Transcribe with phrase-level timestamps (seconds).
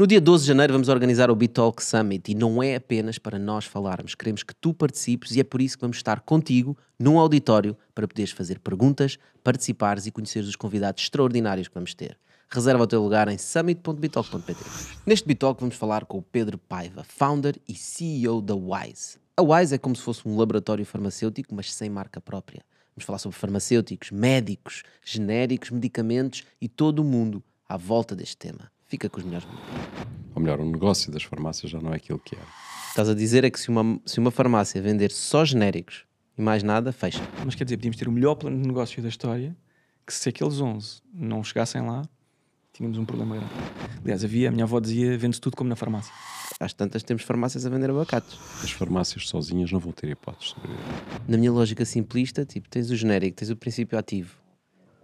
[0.00, 3.38] No dia 12 de janeiro vamos organizar o Bitalk Summit e não é apenas para
[3.38, 7.18] nós falarmos, queremos que tu participes e é por isso que vamos estar contigo num
[7.18, 12.16] auditório para poderes fazer perguntas, participares e conheceres os convidados extraordinários que vamos ter.
[12.48, 14.64] Reserva o teu lugar em summit.bitalk.pt.
[15.04, 19.18] Neste Bitalk vamos falar com o Pedro Paiva, founder e CEO da Wise.
[19.36, 22.64] A Wise é como se fosse um laboratório farmacêutico, mas sem marca própria.
[22.96, 28.72] Vamos falar sobre farmacêuticos, médicos, genéricos, medicamentos e todo o mundo à volta deste tema.
[28.90, 29.46] Fica com os melhores
[30.34, 32.44] Ou melhor, o negócio das farmácias já não é aquilo que era.
[32.88, 36.04] Estás a dizer é que se uma, se uma farmácia vender só genéricos
[36.36, 37.22] e mais nada, fecha.
[37.44, 39.56] Mas quer dizer, podíamos ter o melhor plano de negócio da história,
[40.04, 42.02] que se aqueles 11 não chegassem lá,
[42.72, 43.52] tínhamos um problema grande.
[44.02, 46.12] Aliás, havia, a minha avó dizia, vende-se tudo como na farmácia.
[46.58, 48.36] Às tantas temos farmácias a vender abacates.
[48.60, 50.56] As farmácias sozinhas não vão ter hipóteses.
[51.28, 54.36] Na minha lógica simplista, tipo, tens o genérico, tens o princípio ativo.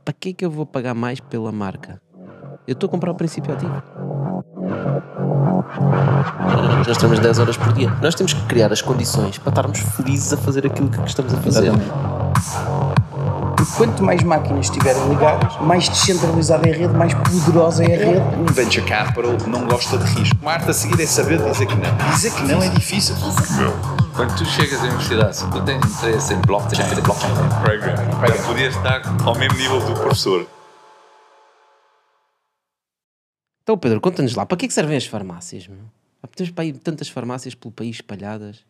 [0.04, 2.02] Para que é que eu vou pagar mais pela marca?
[2.66, 3.80] Eu estou a comprar o princípio ativo.
[6.86, 7.92] Nós temos 10 horas por dia.
[8.02, 11.36] Nós temos que criar as condições para estarmos felizes a fazer aquilo que estamos a
[11.36, 11.72] fazer.
[13.56, 17.98] Porque quanto mais máquinas estiverem ligadas, mais descentralizada é a rede, mais poderosa é a
[18.04, 18.36] rede.
[18.36, 20.36] Um venture capital não gosta de risco.
[20.42, 22.10] Uma arte a seguir é saber dizer que não.
[22.10, 23.14] Dizer que não é difícil.
[24.14, 27.30] Quando tu chegas à universidade, se tu tens interesse em blockchain, blockchain
[27.62, 30.46] programming, podias estar ao mesmo nível do professor.
[33.66, 35.66] Então, Pedro, conta-nos lá, para que é que servem as farmácias?
[35.66, 35.80] Meu?
[36.36, 38.64] Temos para aí tantas farmácias pelo país espalhadas.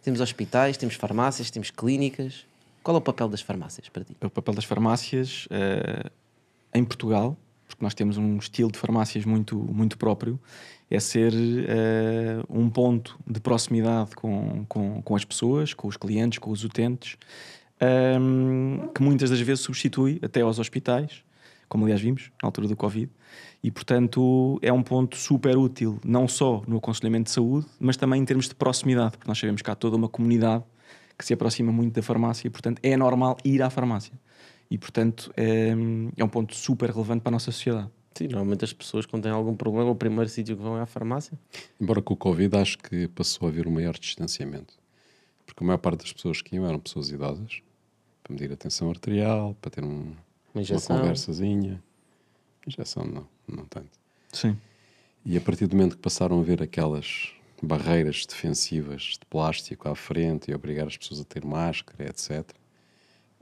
[0.00, 2.46] Temos hospitais, temos farmácias, temos clínicas.
[2.84, 4.16] Qual é o papel das farmácias para ti?
[4.22, 6.08] O papel das farmácias uh,
[6.72, 10.38] em Portugal, porque nós temos um estilo de farmácias muito, muito próprio,
[10.88, 16.38] é ser uh, um ponto de proximidade com, com, com as pessoas, com os clientes,
[16.38, 17.16] com os utentes,
[17.80, 21.24] um, ehm, que muitas das vezes substitui até aos hospitais,
[21.68, 23.10] como aliás vimos na altura do Covid,
[23.62, 28.20] e portanto é um ponto super útil, não só no aconselhamento de saúde, mas também
[28.20, 30.64] em termos de proximidade, porque nós sabemos que há toda uma comunidade
[31.16, 34.12] que se aproxima muito da farmácia, e portanto é normal ir à farmácia.
[34.70, 35.74] E portanto é,
[36.16, 37.88] é um ponto super relevante para a nossa sociedade.
[38.14, 40.86] Sim, normalmente as pessoas, quando têm algum problema, o primeiro sítio que vão é à
[40.86, 41.38] farmácia.
[41.80, 44.74] Embora com o Covid acho que passou a haver um maior distanciamento.
[45.46, 47.62] Porque a maior parte das pessoas que iam eram pessoas idosas,
[48.22, 50.14] para medir a tensão arterial, para ter um,
[50.54, 51.82] uma, uma conversazinha.
[52.66, 53.90] Injeção não, não tanto.
[54.32, 54.56] Sim.
[55.24, 57.32] E a partir do momento que passaram a ver aquelas
[57.62, 62.44] barreiras defensivas de plástico à frente e obrigar as pessoas a ter máscara, etc.,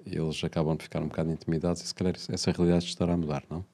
[0.04, 3.44] eles acabam de ficar um bocado intimidados e se calhar essa realidade estará a mudar,
[3.50, 3.64] não?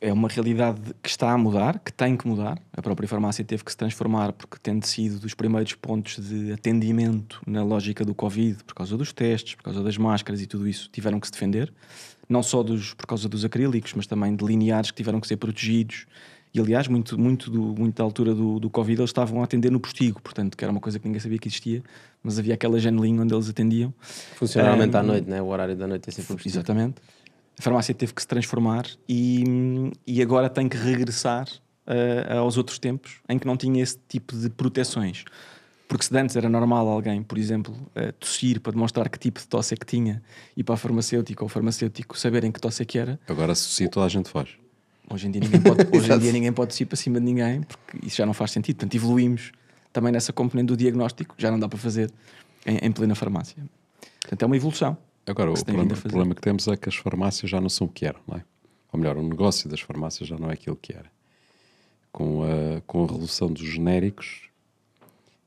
[0.00, 2.58] é uma realidade que está a mudar, que tem que mudar.
[2.72, 7.40] A própria farmácia teve que se transformar porque tendo sido dos primeiros pontos de atendimento
[7.46, 10.88] na lógica do Covid, por causa dos testes, por causa das máscaras e tudo isso,
[10.92, 11.72] tiveram que se defender.
[12.28, 15.36] Não só dos, por causa dos acrílicos, mas também de lineares que tiveram que ser
[15.36, 16.06] protegidos.
[16.52, 19.70] E aliás, muito, muito, do, muito da altura do, do Covid, eles estavam a atender
[19.70, 21.82] no postigo, portanto, que era uma coisa que ninguém sabia que existia,
[22.22, 23.92] mas havia aquela janelinha onde eles atendiam.
[24.36, 25.42] Funcionalmente um, à noite, né?
[25.42, 26.54] o horário da noite é sempre postigo.
[26.54, 26.94] Exatamente
[27.58, 31.46] a farmácia teve que se transformar e, e agora tem que regressar
[31.86, 35.24] uh, aos outros tempos em que não tinha esse tipo de proteções.
[35.86, 39.46] Porque se antes era normal alguém, por exemplo, uh, tossir para demonstrar que tipo de
[39.46, 40.22] tosse é que tinha
[40.56, 43.20] e para a farmacêutica ou farmacêutico saberem que tosse é que era.
[43.28, 44.48] Agora, se tossir, toda a gente faz.
[45.10, 47.62] Hoje em dia ninguém pode, hoje em dia ninguém pode tossir para cima de ninguém
[47.62, 48.76] porque isso já não faz sentido.
[48.76, 49.52] Portanto, evoluímos
[49.92, 52.10] também nessa componente do diagnóstico, já não dá para fazer
[52.66, 53.62] em, em plena farmácia.
[54.20, 54.96] Portanto, é uma evolução.
[55.26, 57.90] Agora, o problema, o problema, que temos é que as farmácias já não são o
[57.90, 58.44] que eram, não é?
[58.92, 61.10] Ou melhor, o negócio das farmácias já não é aquilo que era.
[62.12, 64.48] Com a, com a revolução dos genéricos,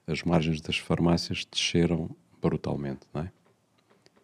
[0.08, 2.10] as margens das farmácias desceram
[2.42, 3.32] brutalmente, não é?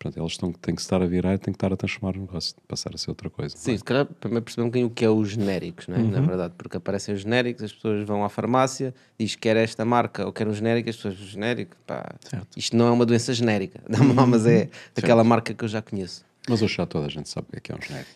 [0.04, 2.56] Portanto, eles estão, têm que estar a virar, têm que estar a transformar o negócio,
[2.68, 3.56] passar a ser outra coisa.
[3.56, 3.78] Sim, é?
[3.78, 6.00] se calhar primeiro perceber um bocadinho o que é os genéricos, não é?
[6.00, 6.12] Uhum.
[6.12, 9.86] Na verdade, porque aparecem os genéricos, as pessoas vão à farmácia, diz que quer esta
[9.86, 12.48] marca ou quer um genérico, as pessoas, genérico, pá, certo.
[12.58, 15.30] isto não é uma doença genérica, não, mas é daquela certo.
[15.30, 16.26] marca que eu já conheço.
[16.50, 18.12] Mas hoje já toda a gente sabe o que é, é um genérico.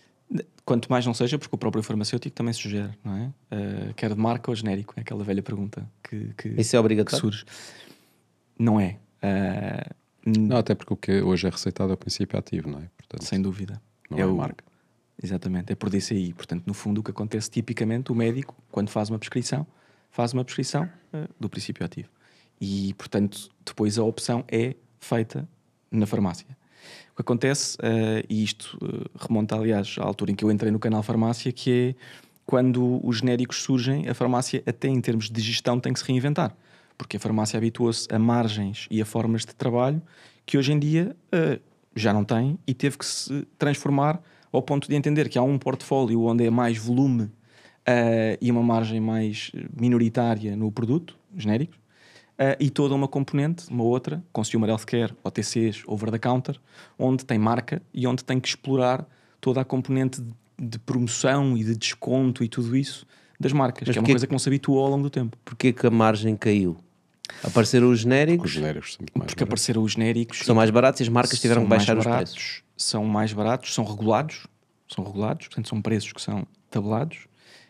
[0.66, 3.28] Quanto mais não seja, porque o próprio farmacêutico também sugere, não é?
[3.56, 4.94] Uh, quer de marca ou genérico?
[4.98, 7.19] É aquela velha pergunta que, que, Isso é obrigatório?
[7.19, 7.46] surge.
[8.60, 8.98] Não é.
[9.24, 12.90] Uh, não, até porque o que hoje é receitado é o princípio ativo, não é?
[12.98, 13.81] Portanto, Sem dúvida.
[14.10, 14.36] Não é, é o...
[14.36, 14.66] marca.
[15.22, 16.34] Exatamente, é por DCI.
[16.34, 19.66] Portanto, no fundo, o que acontece tipicamente, o médico, quando faz uma prescrição,
[20.12, 22.10] faz uma prescrição uh, do princípio ativo.
[22.60, 25.48] E, portanto, depois a opção é feita
[25.90, 26.46] na farmácia.
[27.12, 30.72] O que acontece, uh, e isto uh, remonta, aliás, à altura em que eu entrei
[30.72, 35.42] no canal Farmácia, que é quando os genéricos surgem, a farmácia, até em termos de
[35.42, 36.56] gestão, tem que se reinventar.
[36.98, 40.01] Porque a farmácia habituou-se a margens e a formas de trabalho
[40.45, 41.62] que hoje em dia uh,
[41.94, 45.57] já não tem e teve que se transformar ao ponto de entender que há um
[45.57, 47.30] portfólio onde é mais volume
[47.86, 51.80] eh, e uma margem mais minoritária no produto, genéricos,
[52.38, 56.60] eh, e toda uma componente, uma outra, Consumer Healthcare, OTCs, Over the Counter,
[56.98, 59.06] onde tem marca e onde tem que explorar
[59.42, 63.06] toda a componente de, de promoção e de desconto e tudo isso
[63.39, 65.38] das marcas, Mas que é uma coisa que não se habituou ao longo do tempo.
[65.45, 66.78] Porquê que a margem caiu?
[67.44, 69.44] Apareceram os Os genéricos, genéricos são muito mais Porque baratos.
[69.44, 72.63] apareceram os genéricos são mais baratos e as marcas tiveram que baixar os baratos, preços.
[72.75, 74.48] São mais baratos, são regulados,
[74.88, 77.28] são regulados, portanto são preços que são tabelados.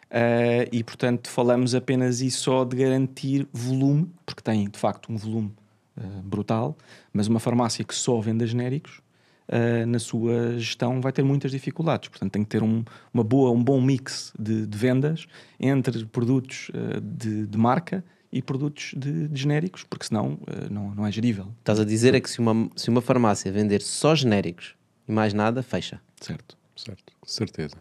[0.09, 5.17] Eh, e portanto falamos apenas e só de garantir volume, porque tem de facto um
[5.17, 5.53] volume
[5.97, 6.77] eh, brutal,
[7.11, 9.01] mas uma farmácia que só venda genéricos
[9.47, 12.09] eh, na sua gestão vai ter muitas dificuldades.
[12.09, 12.83] Portanto, tem que ter um,
[13.13, 15.27] uma boa, um bom mix de, de vendas
[15.59, 16.71] entre produtos
[17.01, 20.37] de, de marca e produtos de, de genéricos, porque senão
[20.69, 21.47] não, não é gerível.
[21.59, 24.75] Estás a dizer é que se uma, se uma farmácia vender só genéricos
[25.07, 26.01] e mais nada, fecha.
[26.19, 26.57] Certo.
[26.77, 27.75] Certo, com certeza.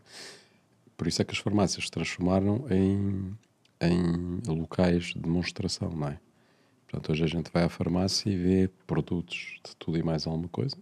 [0.97, 3.37] Por isso é que as farmácias se transformaram em,
[3.81, 6.19] em locais de demonstração, não é?
[6.89, 10.49] Portanto, hoje a gente vai à farmácia e vê produtos de tudo e mais alguma
[10.49, 10.77] coisa.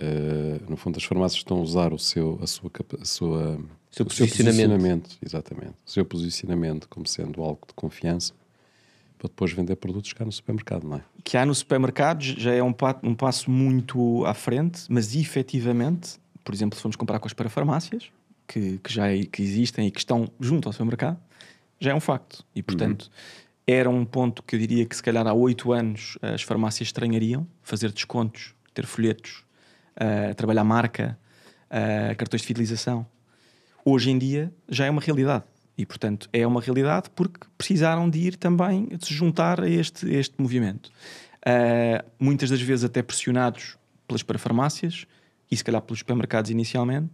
[0.00, 2.70] Eh, no fundo, as farmácias estão a usar o seu, a sua,
[3.00, 3.58] a sua,
[3.90, 4.68] Seu o seu posicionamento.
[4.68, 8.32] posicionamento, exatamente, o seu posicionamento como sendo algo de confiança
[9.18, 11.02] para depois vender produtos cá no supermercado, não é?
[11.24, 12.72] que há no supermercado já é um,
[13.02, 18.10] um passo muito à frente, mas efetivamente, por exemplo, se formos comparar com as parafarmácias,
[18.48, 21.20] que, que já que existem e que estão junto ao supermercado,
[21.78, 22.44] já é um facto.
[22.54, 23.10] E, portanto,
[23.66, 27.46] era um ponto que eu diria que se calhar há oito anos as farmácias estranhariam,
[27.62, 29.44] fazer descontos, ter folhetos,
[29.94, 31.18] ah, trabalhar marca,
[31.70, 33.06] ah, cartões de fidelização.
[33.84, 35.44] Hoje em dia já é uma realidade.
[35.76, 40.10] E, portanto, é uma realidade porque precisaram de ir também de se juntar a este,
[40.10, 40.90] este movimento.
[41.44, 45.06] Ah, muitas das vezes até pressionados pelas parafarmácias
[45.50, 47.12] e se calhar pelos supermercados inicialmente,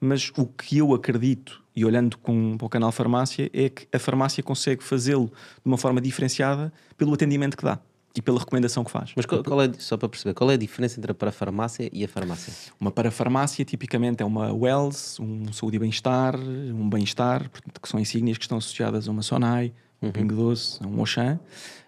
[0.00, 3.98] mas o que eu acredito, e olhando com, para o canal Farmácia, é que a
[3.98, 7.78] farmácia consegue fazê-lo de uma forma diferenciada pelo atendimento que dá
[8.14, 9.12] e pela recomendação que faz.
[9.16, 12.04] Mas qual, qual é, só para perceber, qual é a diferença entre a parafarmácia e
[12.04, 12.52] a farmácia?
[12.78, 17.98] Uma parafarmácia, tipicamente, é uma Wells, um saúde e bem-estar, um bem-estar, portanto, que são
[17.98, 21.40] insígnias que estão associadas a uma Sonai, um Pingo Doce, um Auchan.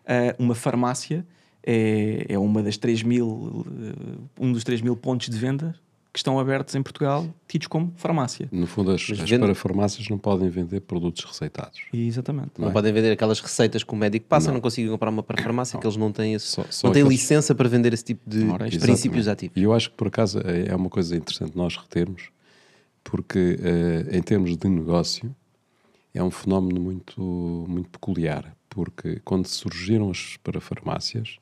[0.07, 1.27] Ah, uma farmácia
[1.67, 5.75] é, é uma das 3 mil, eh, um dos 3 mil pontos de venda
[6.15, 8.49] que estão abertos em Portugal, tidos como farmácia.
[8.53, 11.81] No fundo, as, as vende- parafarmácias não podem vender produtos receitados.
[11.93, 12.53] Exatamente.
[12.57, 15.85] Não, podem vender aquelas receitas que o médico passa, não, conseguem comprar uma parafarmácia, que
[15.85, 18.49] eles não têm, esse, Só- só não têm aqueles- licença para vender esse tipo de
[18.49, 19.57] Ora, princípios ativos.
[19.57, 22.31] E eu acho que por acaso é é uma coisa interessante nós retermos,
[23.03, 25.35] porque eh, em termos de negócio
[26.15, 27.21] é um fenómeno muito,
[27.69, 31.39] muito peculiar, porque quando surgiram as parafarmácias,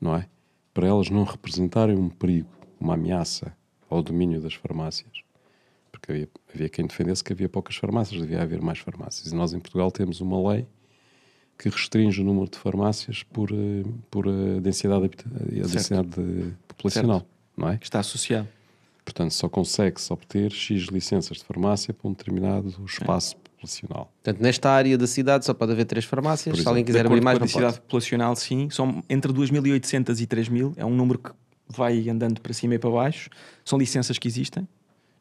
[0.00, 0.26] não é?
[0.74, 2.48] Para elas não representarem um perigo,
[2.80, 3.56] uma ameaça
[3.94, 5.10] ao domínio das farmácias,
[5.92, 9.32] porque havia, havia quem defendesse que havia poucas farmácias, devia haver mais farmácias.
[9.32, 10.66] E nós em Portugal temos uma lei
[11.58, 17.24] que restringe o número de farmácias por, eh, por a densidade, a densidade de- populacional,
[17.56, 17.76] não é?
[17.78, 18.48] Que está associado.
[19.04, 24.10] Portanto, só consegue-se obter X licenças de farmácia para um determinado espaço populacional.
[24.22, 26.56] Portanto, nesta área da cidade só pode haver três farmácias.
[26.56, 27.82] Por Se alguém exemplo, quiser abrir mais, não densidade pode.
[27.82, 31.30] populacional, sim, são entre 2.800 e 3.000, é um número que
[31.68, 33.30] vai andando para cima e para baixo.
[33.64, 34.66] São licenças que existem,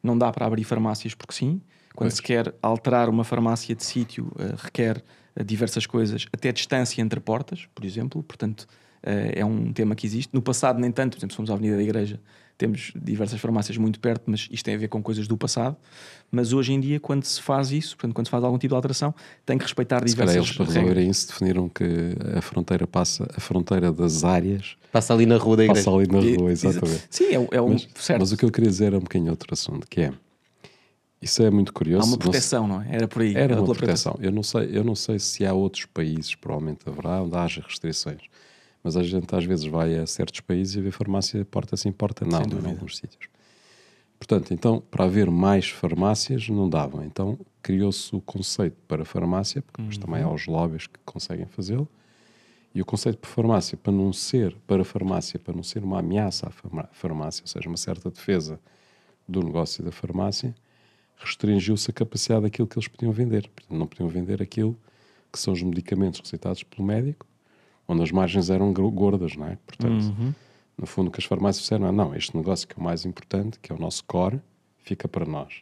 [0.02, 1.62] não dá para abrir farmácias porque sim.
[1.96, 2.16] Quando Pois.
[2.16, 5.04] se quer alterar uma farmácia de sítio, eh, requer
[5.44, 8.68] diversas coisas, até distância entre portas, por exemplo, portanto,
[9.02, 10.30] eh, é um tema que existe.
[10.34, 12.20] No passado, nem tanto, por exemplo, se formos à Avenida da Igreja,
[12.58, 15.76] temos diversas farmácias muito perto, mas isto tem a ver com coisas do passado.
[16.32, 18.76] Mas hoje em dia, quando se faz isso, portanto, quando se faz algum tipo de
[18.76, 19.14] alteração,
[19.46, 21.84] tem que respeitar Se diversas eles para resolverem isso definiram que
[22.38, 25.84] a fronteira passa, a fronteira das áreas Passa ali na rua da igreja.
[25.90, 27.04] passa ali na rua, exa- exatamente.
[27.10, 28.20] Sim, é, é um Mas, certo.
[28.20, 30.14] mas o que eu queria dizer é um bocadinho outro assunto, que é,
[31.24, 32.04] isso é muito curioso.
[32.04, 32.96] Há uma não proteção, não é?
[32.96, 33.34] Era por aí.
[33.36, 34.18] Era uma proteção.
[34.20, 38.22] Eu não, sei, eu não sei se há outros países, provavelmente haverá, onde haja restrições.
[38.84, 42.26] Mas a gente às vezes vai a certos países e vê farmácia porta sim, porta
[42.26, 43.30] não, em alguns sítios.
[44.20, 47.06] Portanto, então, para haver mais farmácias, não dava.
[47.06, 51.88] Então, criou-se o conceito para farmácia, porque depois também há os lobbies que conseguem fazê-lo.
[52.76, 56.48] E o conceito para farmácia, para não ser, para farmácia, para não ser uma ameaça
[56.48, 58.60] à farmácia, ou seja, uma certa defesa
[59.28, 60.56] do negócio da farmácia,
[61.18, 63.50] restringiu-se a capacidade daquilo que eles podiam vender.
[63.50, 64.78] Portanto, não podiam vender aquilo
[65.32, 67.26] que são os medicamentos receitados pelo médico,
[67.88, 69.58] onde as margens eram gordas, não é?
[69.66, 70.14] Portanto,
[70.78, 73.06] no fundo, o que as farmácias disseram é: não, este negócio que é o mais
[73.06, 74.40] importante, que é o nosso core,
[74.84, 75.54] fica para nós.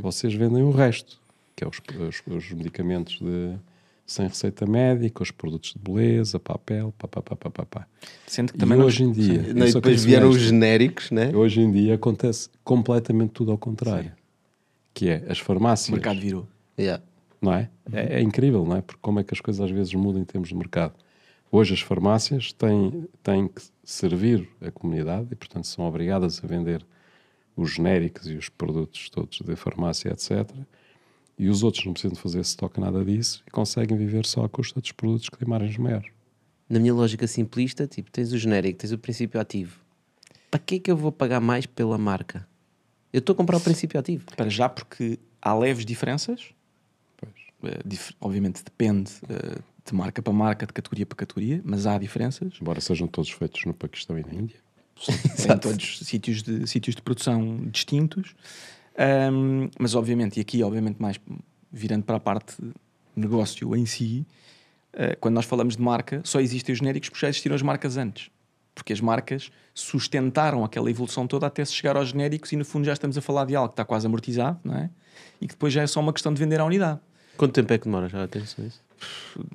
[0.00, 1.20] Vocês vendem o resto,
[1.56, 1.78] que é os,
[2.08, 3.56] os- os medicamentos de,
[4.06, 7.86] sem receita médica, os produtos de beleza, papel, papapá, papapá.
[8.26, 10.40] Sendo que E também não- hoje em dia, Não, eu e só depois vieram os
[10.40, 11.34] genéricos, né?
[11.34, 14.12] Hoje em dia acontece completamente tudo ao contrário.
[14.94, 15.90] Que é as o farmácias.
[15.90, 16.48] mercado virou.
[16.78, 17.02] Yeah.
[17.40, 17.68] não é?
[17.92, 18.18] é?
[18.18, 18.80] é incrível, não é?
[18.80, 20.94] Porque como é que as coisas às vezes mudam em termos de mercado.
[21.50, 26.86] Hoje as farmácias têm, têm que servir a comunidade e, portanto, são obrigadas a vender
[27.54, 30.50] os genéricos e os produtos todos da farmácia, etc.
[31.38, 34.48] E os outros não precisam de fazer estoque nada disso e conseguem viver só à
[34.48, 36.10] custa dos produtos que têm margens maiores.
[36.68, 39.78] Na minha lógica simplista, tipo, tens o genérico, tens o princípio ativo.
[40.50, 42.46] Para que é que eu vou pagar mais pela marca?
[43.12, 44.24] Eu estou a comprar o princípio ativo.
[44.36, 46.50] Para já, porque há leves diferenças.
[47.64, 51.98] Eh, dif- obviamente depende eh, de marca para marca, de categoria para categoria, mas há
[51.98, 52.54] diferenças.
[52.60, 54.56] Embora sejam todos feitos no Paquistão e na Índia.
[55.08, 58.34] em todos sítios de, sítios de produção distintos.
[58.96, 61.18] Ahm, mas obviamente, e aqui obviamente mais
[61.72, 62.56] virando para a parte
[63.16, 64.26] negócio em si,
[64.92, 67.96] eh, quando nós falamos de marca, só existem os genéricos porque já existiram as marcas
[67.96, 68.30] antes.
[68.74, 72.84] Porque as marcas sustentaram aquela evolução toda até se chegar aos genéricos e no fundo
[72.84, 74.90] já estamos a falar de algo que está quase amortizado, não é?
[75.40, 77.00] E que depois já é só uma questão de vender à unidade.
[77.36, 78.08] Quanto tempo é que demora?
[78.08, 78.80] Já tens isso?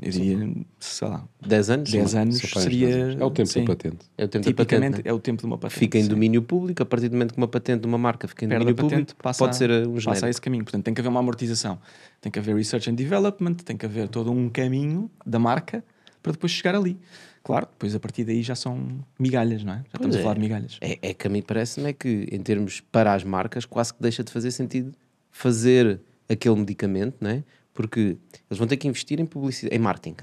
[0.01, 1.91] Eu diria, sei lá, 10 anos?
[1.91, 3.17] 10 anos seria.
[3.19, 3.97] É o tempo sim, da patente.
[4.17, 5.09] É o tempo Tipicamente patente, né?
[5.09, 5.79] é o tempo de uma patente.
[5.79, 6.09] Fica em sim.
[6.09, 8.63] domínio público, a partir do momento que uma patente de uma marca fica em perde
[8.63, 10.63] a domínio patente, público, passa, pode ser uh, um passa a esse caminho.
[10.63, 11.79] Portanto, tem que haver uma amortização,
[12.19, 15.83] tem que haver research and development, tem que haver todo um caminho da marca
[16.21, 16.99] para depois chegar ali.
[17.47, 19.77] Claro, depois a partir daí já são migalhas, não é?
[19.77, 20.19] Já estamos é.
[20.19, 20.77] a falar de migalhas.
[20.81, 24.01] É, é que a mim parece-me é que, em termos para as marcas, quase que
[24.01, 24.91] deixa de fazer sentido
[25.31, 27.43] fazer aquele medicamento, não é?
[27.73, 28.17] Porque
[28.49, 30.17] eles vão ter que investir em publicidade, em marketing,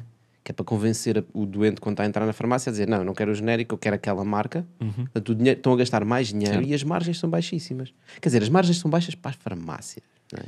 [0.45, 2.87] que é para convencer a- o doente quando está a entrar na farmácia a dizer
[2.87, 4.67] não, eu não quero o genérico, eu quero aquela marca.
[4.79, 7.95] Portanto, o dinheiro, estão a gastar mais dinheiro e as margens são baixíssimas.
[8.21, 10.47] Quer dizer, as margens são baixas para as farmácias, não é?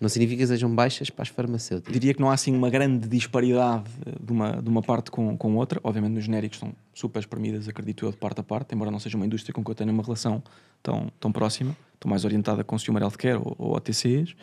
[0.00, 1.92] Não significa que sejam baixas para as farmacêuticas.
[1.92, 5.36] Diria que não há assim uma grande disparidade eh, de uma, de uma parte com,
[5.36, 5.80] com outra.
[5.82, 9.16] Obviamente, nos genéricos são super espremidas, acredito eu, de parte a parte, embora não seja
[9.16, 10.42] uma indústria com que eu tenha uma relação
[10.82, 11.76] tão, tão próxima.
[11.94, 14.36] Estou mais orientada a consumer healthcare ou, ou OTCs.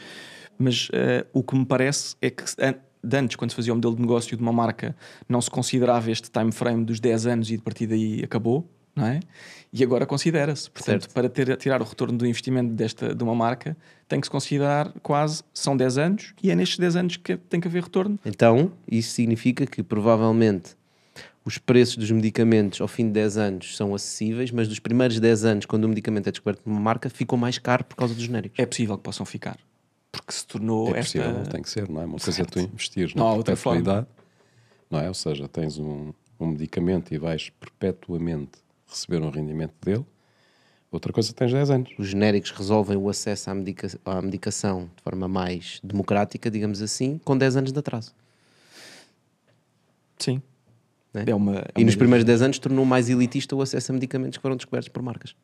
[0.58, 2.44] Mas eh, o que me parece é que
[3.06, 4.96] de antes, quando se fazia o modelo de negócio de uma marca,
[5.30, 9.06] não se considerava este time frame dos 10 anos e de partir daí acabou, não
[9.06, 9.20] é?
[9.74, 10.70] E agora considera-se.
[10.72, 11.14] Portanto, Certo.
[11.14, 13.76] para ter, tirar o retorno do investimento desta, de uma marca,
[14.08, 17.60] tem que se considerar quase, são 10 anos, e é nestes 10 anos que tem
[17.60, 18.18] que haver retorno.
[18.26, 20.76] Então, isso significa que provavelmente
[21.44, 25.46] os preços dos medicamentos ao fim de 10 anos são acessíveis, mas dos primeiros 10
[25.46, 28.24] anos, quando o medicamento é descoberto por uma marca, ficou mais caro por causa dos
[28.24, 28.58] genéricos.
[28.58, 29.58] É possível que possam ficar.
[30.12, 31.20] Porque se tornou É esta...
[31.22, 32.06] possível, tem que ser, não é?
[32.06, 34.08] Uma coisa é tu investires Não há na outra perpetuidade,
[34.90, 35.08] não é?
[35.10, 40.06] Ou seja, tens um, um medicamento e vais perpetuamente receber um rendimento dele.
[40.92, 41.92] Outra coisa, tens 10 anos.
[41.98, 47.18] Os genéricos resolvem o acesso à, medica- à medicação de forma mais democrática, digamos assim,
[47.24, 48.14] com 10 anos de atraso.
[50.18, 50.42] Sim.
[51.14, 51.26] Né?
[51.28, 54.38] É uma, é e nos primeiros 10 anos tornou mais elitista o acesso a medicamentos
[54.38, 55.36] que foram descobertos por marcas.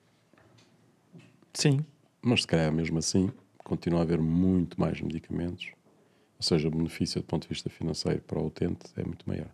[1.53, 1.83] Sim.
[2.21, 3.29] Mas se calhar mesmo assim
[3.63, 5.67] continua a haver muito mais medicamentos.
[6.37, 9.49] Ou seja, o benefício do ponto de vista financeiro para o utente é muito maior.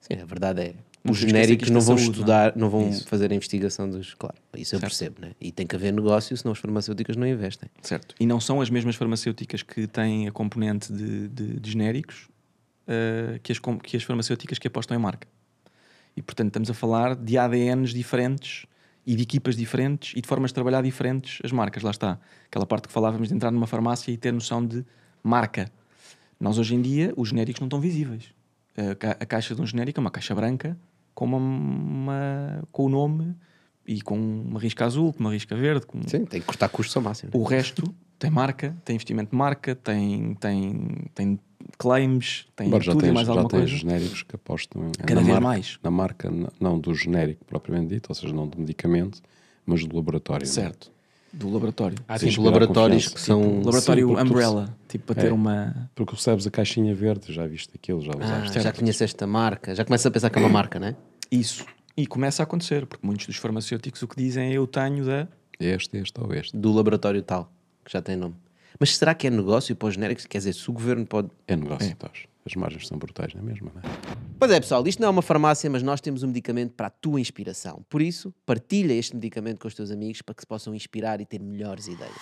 [0.00, 0.74] Sim, a verdade é.
[1.02, 3.06] Não Os genéricos não é vão saúde, estudar, não, vão Isso.
[3.06, 4.12] fazer a investigação dos.
[4.14, 4.90] Claro, isso eu Certo.
[4.90, 5.32] percebo, né?
[5.40, 7.70] E tem que haver negócio, senão as farmacêuticas não investem.
[7.80, 8.14] Certo.
[8.20, 12.28] E não são as mesmas farmacêuticas que têm a componente de, de- de genéricos
[12.86, 15.26] eh, que, as, que as farmacêuticas que apostam em marca.
[16.14, 18.66] E portanto estamos a falar de ADNs diferentes
[19.06, 21.82] e de equipas diferentes e de formas de trabalhar diferentes as marcas.
[21.82, 22.18] Lá está.
[22.46, 24.84] Aquela parte que falávamos de entrar numa farmácia e ter noção de
[25.22, 25.70] marca.
[26.38, 28.24] Nós hoje em dia, os genéricos não estão visíveis.
[28.90, 30.76] A, ca- a caixa de um genérico é uma caixa branca
[31.14, 33.34] com, uma, uma- com o nome
[33.86, 36.96] e com uma risca azul, com uma risca verde, com Sim, tem que cortar custos
[36.96, 37.30] ao máximo.
[37.34, 37.82] o resto
[38.18, 41.40] tem marca, tem investimento de marca, tem, tem, tem
[41.78, 43.76] claims, tem já tudo e tens, mais já alguma tens coisa.
[43.76, 45.78] genéricos que apostam Cada na vez marca, mais.
[45.82, 49.20] na marca, não do genérico propriamente dito, ou seja, não do medicamento,
[49.66, 50.44] mas do laboratório.
[50.44, 50.72] é?
[51.32, 51.96] Do laboratório.
[52.08, 53.58] Há Tens tipo laboratórios que são.
[53.58, 55.32] laboratório porque tu- Umbrella, tipo para ter É.
[55.32, 55.90] uma.
[55.94, 58.60] Porque recebes a caixinha verde, já viste aquilo, já Ah, usaste.
[58.60, 60.96] já conhece esta marca, já começa a pensar que é uma marca, né?
[61.30, 61.64] Isso.
[61.96, 65.28] E começa a acontecer, porque muitos dos farmacêuticos o que dizem é eu tenho da.
[65.60, 66.56] Este, este ou este.
[66.56, 67.52] Do laboratório tal,
[67.84, 68.34] que já tem nome.
[68.78, 70.26] Mas será que é negócio para os genéricos?
[70.26, 71.28] Quer dizer, se o governo pode.
[71.46, 72.24] É negócio, estás.
[72.44, 73.70] As margens são brutais, não é mesmo?
[73.74, 73.94] Não é?
[74.38, 76.90] Pois é, pessoal, isto não é uma farmácia, mas nós temos um medicamento para a
[76.90, 77.84] tua inspiração.
[77.88, 81.26] Por isso, partilha este medicamento com os teus amigos para que se possam inspirar e
[81.26, 82.14] ter melhores ideias.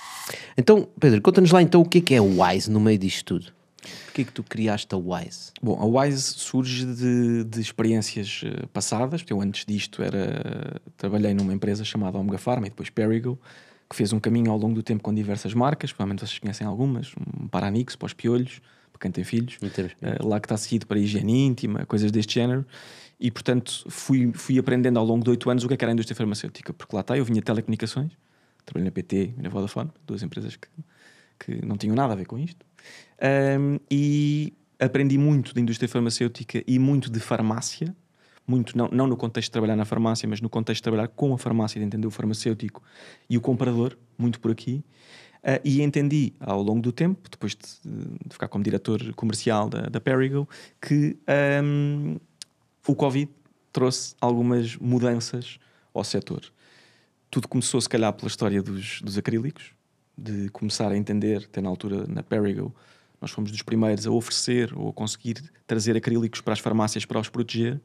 [0.57, 3.25] Então, Pedro, conta-nos lá então o que é que é o WISE no meio disto
[3.25, 3.59] tudo.
[4.07, 5.53] Porquê é que tu criaste a WISE?
[5.63, 9.23] Bom, a Wise surge de, de experiências eh, passadas.
[9.23, 13.39] porque Eu antes disto era trabalhei numa empresa chamada Omega Pharma e depois Perigo,
[13.89, 15.93] que fez um caminho ao longo do tempo com diversas marcas.
[15.93, 18.61] Provavelmente vocês conhecem algumas, um Paranix para os piolhos,
[18.99, 19.57] para quem tem filhos.
[20.03, 22.67] Eh, lá que está seguido para higiene íntima, coisas deste género.
[23.21, 25.93] E portanto fui, fui aprendendo ao longo de oito anos o que é que era
[25.93, 28.13] a indústria farmacêutica, porque lá está, eu vinha de telecomunicações,
[28.65, 30.69] trabalhei na PT e na Vodafone, duas empresas que,
[31.39, 32.65] que não tinham nada a ver com isto.
[33.61, 37.95] Um, e aprendi muito da indústria farmacêutica e muito de farmácia,
[38.47, 41.35] muito não, não no contexto de trabalhar na farmácia, mas no contexto de trabalhar com
[41.35, 42.83] a farmácia, de entender o farmacêutico
[43.29, 44.85] e o comprador, muito por aqui.
[45.39, 47.91] Uh, e entendi ao longo do tempo, depois de,
[48.27, 50.49] de ficar como diretor comercial da, da Perigo,
[50.81, 51.17] que
[51.63, 52.17] um,
[52.87, 53.31] o Covid
[53.73, 55.59] trouxe algumas mudanças
[55.95, 56.43] ao setor.
[57.31, 59.73] Tudo começou, se calhar, pela história dos, dos acrílicos,
[60.17, 62.75] de começar a entender, até na altura na Perigo,
[63.21, 67.21] nós fomos dos primeiros a oferecer ou a conseguir trazer acrílicos para as farmácias para
[67.21, 67.81] os proteger,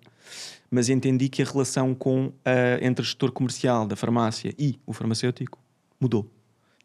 [0.69, 4.93] mas entendi que a relação com a, entre o gestor comercial da farmácia e o
[4.93, 5.59] farmacêutico
[5.99, 6.29] mudou.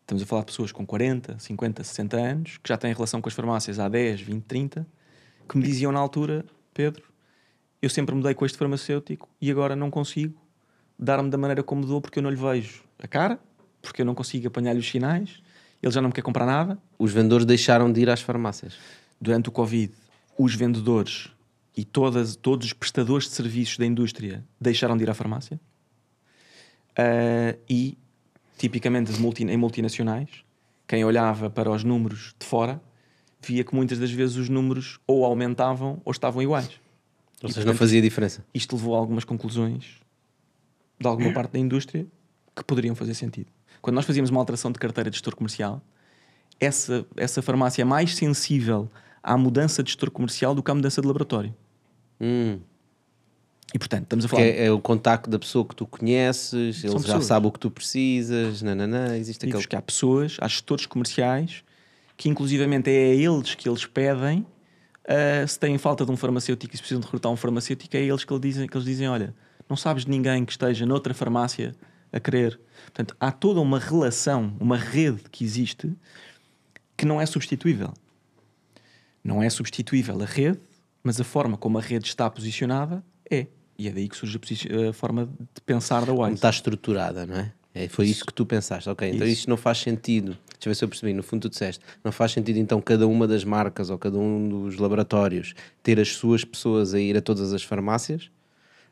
[0.09, 3.29] Estamos a falar de pessoas com 40, 50, 60 anos, que já têm relação com
[3.29, 4.87] as farmácias há 10, 20, 30,
[5.47, 7.03] que me diziam na altura, Pedro,
[7.83, 10.41] eu sempre mudei com este farmacêutico e agora não consigo
[10.99, 13.39] dar-me da maneira como dou porque eu não lhe vejo a cara,
[13.83, 15.43] porque eu não consigo apanhar-lhe os sinais,
[15.83, 16.79] ele já não me quer comprar nada.
[16.99, 18.79] Os vendedores deixaram de ir às farmácias.
[19.21, 19.93] Durante o Covid,
[20.39, 21.31] os vendedores
[21.77, 25.61] e todas, todos os prestadores de serviços da indústria deixaram de ir à farmácia.
[26.93, 27.99] Uh, e
[28.59, 30.29] tipicamente em multinacionais,
[30.87, 32.81] quem olhava para os números de fora
[33.41, 36.71] via que muitas das vezes os números ou aumentavam ou estavam iguais.
[37.43, 38.45] Ou seja, não fazia diferença.
[38.53, 40.01] Isto levou a algumas conclusões
[41.01, 42.07] de alguma parte da indústria
[42.55, 43.47] que poderiam fazer sentido.
[43.81, 45.81] Quando nós fazíamos uma alteração de carteira de gestor comercial,
[46.59, 48.91] essa, essa farmácia é mais sensível
[49.23, 51.55] à mudança de gestor comercial do que à mudança de laboratório.
[52.21, 52.59] Hum.
[53.75, 54.43] E portanto, estamos a falar.
[54.43, 57.71] É, é, o contacto da pessoa que tu conheces, ele já sabe o que tu
[57.71, 59.67] precisas, nananã, existe aquele.
[59.67, 61.63] que há pessoas, há gestores comerciais,
[62.17, 64.47] que inclusivamente é a eles que eles pedem
[65.09, 68.01] uh, se têm falta de um farmacêutico e se precisam de recrutar um farmacêutico, é
[68.01, 69.35] a eles que eles, dizem, que eles dizem: olha,
[69.69, 71.75] não sabes de ninguém que esteja noutra farmácia
[72.11, 72.59] a querer.
[72.85, 75.93] Portanto, há toda uma relação, uma rede que existe
[76.97, 77.93] que não é substituível.
[79.23, 80.59] Não é substituível a rede,
[81.03, 83.47] mas a forma como a rede está posicionada é.
[83.79, 86.35] E é daí que surge a, a forma de pensar da Wise.
[86.35, 87.53] Está estruturada, não é?
[87.73, 88.15] é foi isso.
[88.15, 88.27] isso.
[88.27, 88.91] que tu pensaste.
[88.91, 90.37] Ok, então isto não faz sentido.
[90.53, 91.13] Deixa eu ver se eu percebi.
[91.13, 94.49] No fundo, tu disseste, não faz sentido então cada uma das marcas ou cada um
[94.65, 98.31] dos laboratórios ter as suas pessoas a ir a todas as farmácias.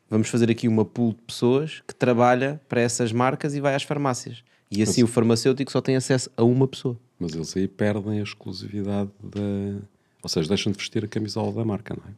[0.09, 3.83] Vamos fazer aqui uma pool de pessoas que trabalha para essas marcas e vai às
[3.83, 4.44] farmácias.
[4.70, 6.96] E assim mas, o farmacêutico só tem acesso a uma pessoa.
[7.18, 9.83] Mas eles aí perdem a exclusividade da.
[10.22, 12.14] Ou seja, deixam de vestir a camisola da marca, não é?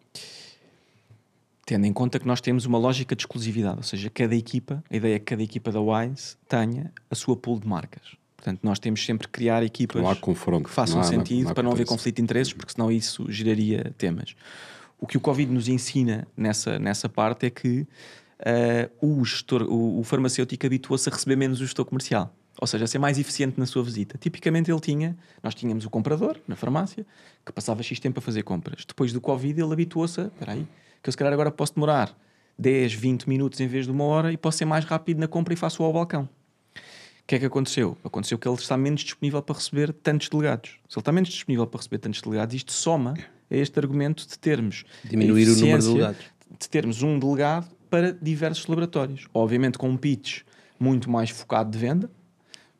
[1.68, 4.96] Tendo em conta que nós temos uma lógica de exclusividade, ou seja, cada equipa, a
[4.96, 8.16] ideia é que cada equipa da Wise tenha a sua pool de marcas.
[8.34, 10.00] Portanto, nós temos sempre que criar equipas
[10.62, 13.92] que façam sentido não há, para não haver conflito de interesses, porque senão isso geraria
[13.98, 14.34] temas.
[14.98, 20.00] O que o Covid nos ensina nessa, nessa parte é que uh, o, gestor, o,
[20.00, 22.34] o farmacêutico habitua-se a receber menos o gestor comercial.
[22.58, 24.16] Ou seja, a ser mais eficiente na sua visita.
[24.16, 27.04] Tipicamente ele tinha, nós tínhamos o comprador na farmácia,
[27.44, 28.86] que passava X tempo a fazer compras.
[28.86, 30.66] Depois do Covid ele habituou-se a, espera aí,
[31.02, 32.16] que eu se calhar agora posso demorar
[32.58, 35.54] 10, 20 minutos em vez de uma hora e posso ser mais rápido na compra
[35.54, 36.28] e faço-o ao balcão.
[36.74, 37.96] O que é que aconteceu?
[38.02, 40.70] Aconteceu que ele está menos disponível para receber tantos delegados.
[40.88, 43.14] Se ele está menos disponível para receber tantos delegados, isto soma
[43.50, 46.20] a este argumento de termos diminuir o número de delegados.
[46.58, 49.28] De termos um delegado para diversos laboratórios.
[49.32, 50.40] Obviamente com um pitch
[50.78, 52.10] muito mais focado de venda,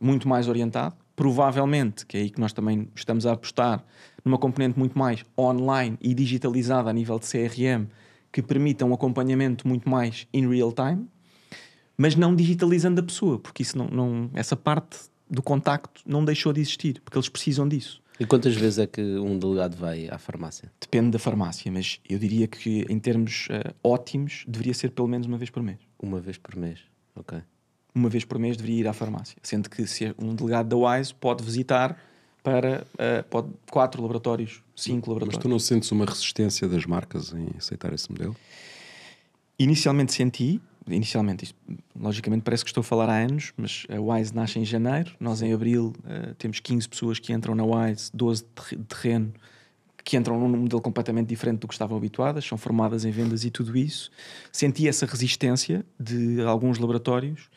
[0.00, 0.96] muito mais orientado.
[1.14, 3.84] Provavelmente, que é aí que nós também estamos a apostar,
[4.24, 7.88] numa componente muito mais online e digitalizada a nível de CRM,
[8.32, 11.08] que permita um acompanhamento muito mais in real time,
[11.96, 16.52] mas não digitalizando a pessoa, porque isso não, não, essa parte do contacto não deixou
[16.52, 18.02] de existir, porque eles precisam disso.
[18.20, 20.72] E quantas vezes é que um delegado vai à farmácia?
[20.80, 25.26] Depende da farmácia, mas eu diria que em termos uh, ótimos deveria ser pelo menos
[25.26, 25.78] uma vez por mês.
[26.02, 26.80] Uma vez por mês,
[27.14, 27.38] ok.
[27.94, 31.14] Uma vez por mês deveria ir à farmácia, sendo que se um delegado da WISE
[31.14, 31.96] pode visitar
[32.42, 35.36] para uh, pode, quatro laboratórios, cinco laboratórios.
[35.36, 38.34] Mas tu não sentes uma resistência das marcas em aceitar esse modelo?
[39.58, 41.56] Inicialmente senti, inicialmente, isto,
[41.98, 45.42] logicamente parece que estou a falar há anos, mas a Wise nasce em janeiro, nós
[45.42, 49.32] em abril uh, temos 15 pessoas que entram na Wise, 12 de terreno,
[50.04, 53.50] que entram num modelo completamente diferente do que estavam habituadas, são formadas em vendas e
[53.50, 54.10] tudo isso.
[54.50, 57.50] Senti essa resistência de alguns laboratórios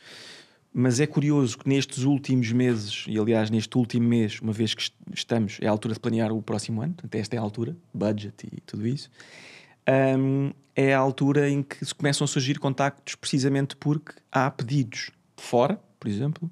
[0.73, 4.89] mas é curioso que nestes últimos meses, e aliás neste último mês, uma vez que
[5.13, 8.47] estamos, é a altura de planear o próximo ano, até esta é a altura, budget
[8.51, 9.09] e tudo isso,
[10.17, 15.11] um, é a altura em que se começam a surgir contactos precisamente porque há pedidos
[15.35, 16.49] de fora, por exemplo,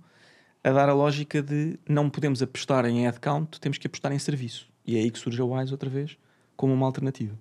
[0.64, 4.68] a dar a lógica de não podemos apostar em headcount, temos que apostar em serviço.
[4.86, 6.18] E é aí que surge a Wise outra vez
[6.58, 7.38] como uma alternativa.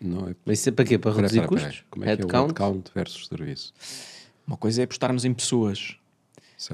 [0.00, 0.34] Não é...
[0.46, 0.98] Mas isso é para quê?
[0.98, 1.84] Para reduzir custos?
[1.90, 3.74] Como é que é o headcount versus serviço?
[4.46, 5.96] Uma coisa é apostarmos em pessoas.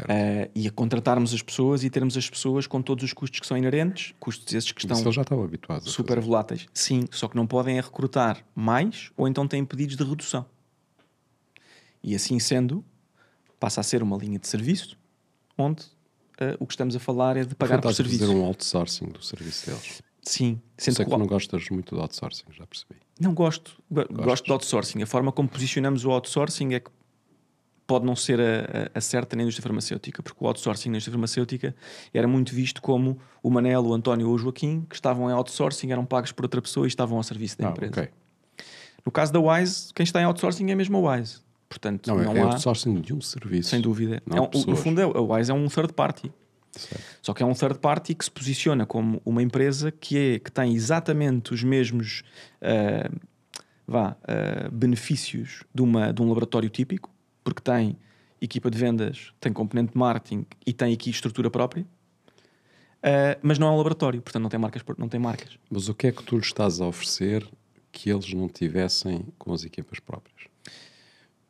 [0.09, 3.47] Eh, e a contratarmos as pessoas e termos as pessoas com todos os custos que
[3.47, 6.67] são inerentes, custos esses que estão já a super voláteis.
[6.75, 10.45] Sim, só que não podem é recrutar mais ou então têm pedidos de redução.
[12.03, 12.85] E assim sendo,
[13.59, 14.97] passa a ser uma linha de serviço
[15.57, 15.85] onde
[16.39, 18.21] eh, o que estamos a falar é de pagar por serviço.
[18.21, 20.03] fazer um outsourcing do serviço deles.
[20.23, 22.97] Sim, Sei sendo que que o- não gostas muito do outsourcing, já percebi.
[23.19, 23.83] Não gosto.
[23.91, 24.17] Gostas?
[24.17, 25.03] Gosto de outsourcing.
[25.03, 26.91] A forma como posicionamos o outsourcing é que
[27.89, 31.75] pode não ser a, a- certa na indústria farmacêutica, porque o outsourcing na indústria farmacêutica
[32.13, 35.91] era muito visto como o Manel, o António ou o Joaquim, que estavam em outsourcing,
[35.91, 37.93] eram pagos por outra pessoa e estavam ao serviço da Ah, empresa.
[37.93, 38.09] ok.
[39.07, 41.39] No caso da Wise, quem está em outsourcing é mesmo a Wise.
[41.67, 43.71] Portanto, Não, não, é, é há, outsourcing de um serviço.
[43.71, 44.23] sem dúvida.
[44.31, 46.31] É um- no fundo, é- a Wise é um third party.
[46.73, 47.03] Certo.
[47.23, 50.53] Só que é um third party que se posiciona como uma empresa que, é, que
[50.53, 52.23] tem exatamente os mesmos
[52.61, 53.11] ah,
[53.87, 57.11] vá, ah, benefícios de, uma, de um laboratório típico,
[57.45, 57.97] porque tem
[58.41, 61.85] equipa de vendas, tem componente de marketing e tem aqui estrutura própria,
[63.03, 64.83] Ah, mas não é um laboratório, portanto não tem marcas.
[64.99, 65.59] Não tem marcas.
[65.71, 67.47] Mas o que é que tu lhes estás a oferecer
[67.93, 70.37] que eles não tivessem com as equipas próprias?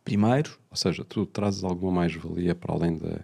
[0.05, 3.21] Primeiro, Ou seja, tu trazes alguma mais-valia para além da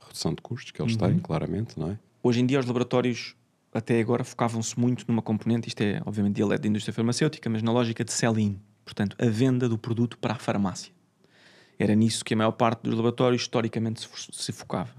[0.00, 0.98] redução de custos que eles Uhum.
[0.98, 1.98] têm, claramente, não é?
[2.22, 3.34] Hoje em dia os laboratórios
[3.72, 7.72] até agora focavam-se muito numa componente, isto é obviamente dialeto da indústria farmacêutica, mas na
[7.72, 10.93] lógica de sell-in, portanto a venda do produto para a farmácia.
[11.78, 14.94] Era nisso que a maior parte dos laboratórios historicamente se, fo- se focava.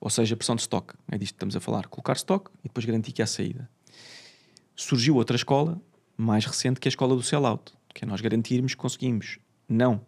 [0.00, 2.84] Ou seja, pressão de stock, é disto que estamos a falar, colocar stock e depois
[2.84, 3.68] garantir que há saída.
[4.74, 5.80] Surgiu outra escola,
[6.16, 10.00] mais recente, que é a escola do sell-out, que é nós garantirmos que conseguimos não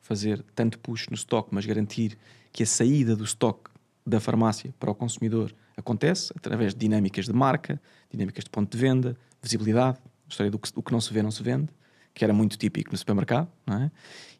[0.00, 2.18] fazer tanto push no stock, mas garantir
[2.52, 3.70] que a saída do stock
[4.06, 8.82] da farmácia para o consumidor acontece através de dinâmicas de marca, dinâmicas de ponto de
[8.82, 11.68] venda, visibilidade, a história do que, o que não se vê não se vende,
[12.14, 13.90] que era muito típico no supermercado, é?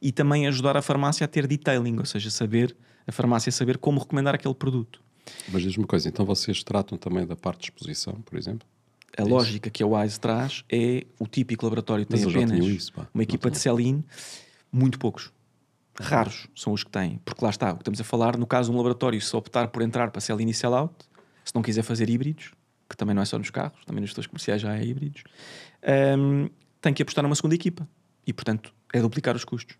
[0.00, 3.98] E também ajudar a farmácia a ter detailing, ou seja, saber a farmácia saber como
[4.00, 5.02] recomendar aquele produto.
[5.52, 8.66] Mas diz-me uma coisa, então vocês tratam também da parte de exposição, por exemplo?
[9.18, 13.50] A lógica que a Wise traz é o típico laboratório tem apenas isso, uma equipa
[13.50, 14.04] de sell-in,
[14.72, 15.32] muito poucos.
[16.00, 18.70] Raros são os que têm, porque lá está, o que estamos a falar, no caso
[18.70, 20.94] de um laboratório, se optar por entrar para sell-in e sell-out,
[21.44, 22.52] se não quiser fazer híbridos,
[22.88, 25.24] que também não é só nos carros, também nos setores comerciais já é híbridos,
[26.16, 26.48] hum,
[26.80, 27.88] tem que apostar numa segunda equipa.
[28.26, 29.76] E, portanto, é duplicar os custos.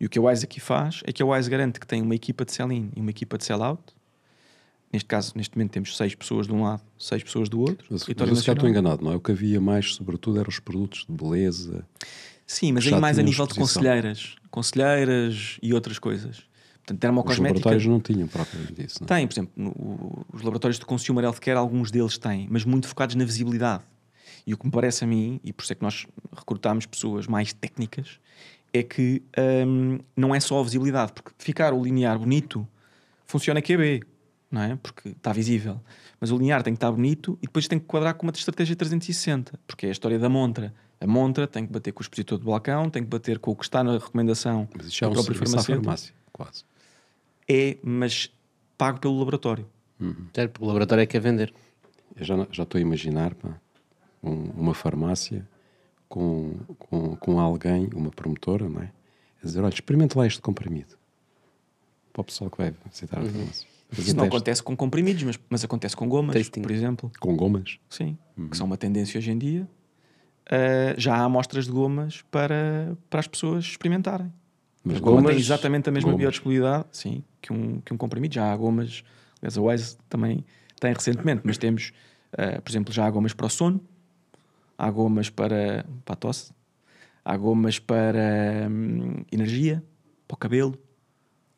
[0.00, 2.14] E o que a Wise aqui faz é que a Wise garante que tem uma
[2.14, 3.82] equipa de sell-in e uma equipa de sell-out.
[4.92, 7.86] Neste caso, neste momento, temos seis pessoas de um lado, seis pessoas do outro.
[7.90, 9.16] Mas, mas calhar estou enganado, não é?
[9.16, 11.86] O que havia mais, sobretudo, eram os produtos de beleza.
[12.46, 13.82] Sim, mas Já aí mais a nível de exposição.
[13.82, 14.36] conselheiras.
[14.50, 16.38] Conselheiras e outras coisas.
[16.78, 17.48] Portanto, Os dermocosmética...
[17.48, 19.08] laboratórios não tinham propriamente isso, não é?
[19.18, 23.14] Tem, por exemplo, no- os laboratórios de consumer healthcare, alguns deles têm, mas muito focados
[23.14, 23.82] na visibilidade.
[24.48, 27.26] E o que me parece a mim, e por isso é que nós recrutámos pessoas
[27.26, 28.18] mais técnicas,
[28.72, 29.22] é que
[29.66, 32.66] hum, não é só a visibilidade, porque ficar o linear bonito
[33.26, 34.04] funciona QB,
[34.50, 34.76] não é?
[34.76, 35.78] Porque está visível.
[36.18, 38.74] Mas o linear tem que estar bonito e depois tem que quadrar com uma estratégia
[38.74, 40.72] 360, porque é a história da montra.
[40.98, 43.54] A montra tem que bater com o expositor do balcão, tem que bater com o
[43.54, 45.84] que está na recomendação Mas isto já é um próprio farmacêutico.
[45.84, 46.64] farmácia, quase.
[47.46, 48.32] É, mas
[48.78, 49.68] pago pelo laboratório.
[50.34, 51.52] Sério, porque o laboratório é que quer vender.
[52.16, 53.60] Eu já, já estou a imaginar pá,
[54.22, 55.46] um- uma farmácia
[56.08, 58.90] com, com, com alguém, uma promotora, não é?
[59.42, 60.96] A dizer, olha, experimenta lá este comprimido.
[62.12, 63.68] Para o pessoal que vai visitar a farmácia.
[63.90, 66.60] Fazer Isso não acontece com comprimidos, mas, mas acontece com gomas, Tasting.
[66.60, 67.10] por exemplo.
[67.20, 67.78] Com gomas.
[67.88, 68.18] Sim,
[68.50, 69.66] que são uma tendência hoje em dia.
[70.46, 74.32] Uh, já há amostras de gomas para, para as pessoas experimentarem.
[74.84, 76.18] Mas a goma gomas- tem exatamente a mesma gomas.
[76.20, 78.34] biodisponibilidade sim, que, um, que um comprimido.
[78.34, 79.04] Já há gomas,
[79.40, 80.44] aliás, a Wise também
[80.80, 81.92] tem recentemente, mas temos,
[82.34, 83.80] uh, por exemplo, já há gomas para o sono,
[84.78, 86.52] há gomas para, para a tosse,
[87.24, 89.84] há gomas para hum, energia,
[90.26, 90.78] para o cabelo,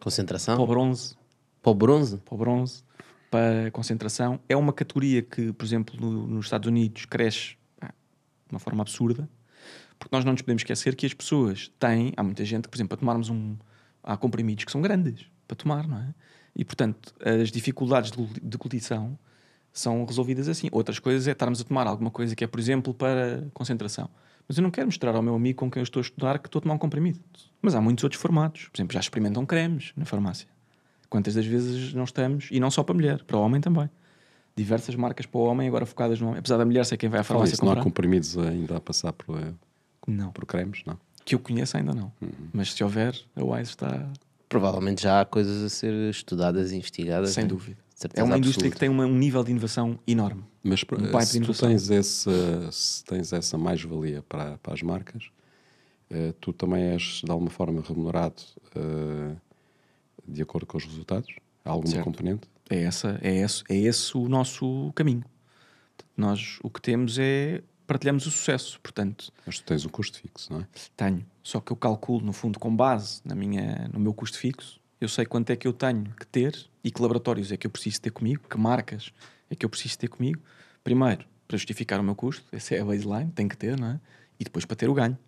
[0.00, 0.54] Concentração.
[0.56, 1.14] para o bronze.
[1.62, 2.16] Para o bronze.
[2.18, 2.83] para o bronze,
[3.30, 4.40] para concentração.
[4.48, 8.83] É uma categoria que, por exemplo, no- nos Estados Unidos cresce pá, de uma forma
[8.83, 9.28] absurda,
[9.98, 12.76] porque nós não nos podemos esquecer que as pessoas têm, há muita gente que, por
[12.78, 13.56] exemplo, para tomarmos um.
[14.02, 16.14] Há comprimidos que são grandes para tomar, não é?
[16.56, 18.56] E, portanto, as dificuldades de de
[19.72, 20.68] são resolvidas assim.
[20.72, 24.09] Outras coisas é estarmos a tomar alguma coisa que é, por exemplo, para concentração.
[24.48, 26.48] Mas eu não quero mostrar ao meu amigo com quem eu estou a estudar que
[26.48, 27.20] estou a tomar um comprimido.
[27.62, 28.68] Mas há muitos outros formatos.
[28.72, 30.48] Por exemplo, já experimentam cremes na farmácia.
[31.09, 33.88] Quantas das vezes não estamos, e não só para mulher, para o homem também.
[34.56, 36.38] Diversas marcas para o homem, agora focadas no homem.
[36.40, 37.85] Apesar da mulher ser quem vai à Fala farmácia isso, não há comprar.
[37.85, 39.52] comprimidos ainda a passar por, eh,
[40.06, 40.30] Não.
[40.33, 40.98] por cremes, não?
[41.24, 42.12] Que eu conheço ainda não.
[42.20, 42.30] Uhum.
[42.52, 44.09] Mas se houver, a Wise está
[44.48, 47.30] Provavelmente já há coisas a ser estudadas e investigadas.
[47.30, 47.48] sem né?
[47.48, 47.78] dúvida.
[48.14, 48.74] É uma indústria absoluta.
[48.74, 50.44] que tem uma- um nível de inovação enorme.
[50.62, 52.30] Mas Um se tu tens, esse,
[52.72, 55.30] se tens essa mais-valia para, para as marcas,
[56.10, 58.42] eh, tu também és de alguma forma remunerado
[58.74, 59.36] eh,
[60.26, 61.34] de acordo com os resultados?
[61.64, 62.04] Há alguma Certo.
[62.04, 62.48] componente?
[62.68, 65.24] É, essa, é, esse, é esse o nosso caminho.
[66.16, 68.78] Nós o que temos é partilhamos o sucesso.
[68.80, 70.66] Portanto, Mas tu tens um custo fixo, não é?
[70.96, 71.26] tenho.
[71.42, 75.08] Só que eu calculo, no fundo, com base na minha, no meu custo fixo, eu
[75.08, 78.00] sei quanto é que eu tenho que ter e que laboratórios é que eu preciso
[78.00, 79.12] ter comigo, que marcas
[79.48, 80.40] é que eu preciso ter comigo.
[80.84, 84.00] Primeiro, para justificar o meu custo, essa é a baseline, tem que ter, não é?
[84.38, 85.18] E depois para ter o ganho.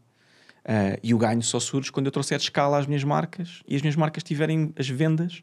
[0.64, 3.74] Ah, e o ganho só surge quando eu trouxer de escala às minhas marcas e
[3.74, 5.42] as minhas marcas tiverem as vendas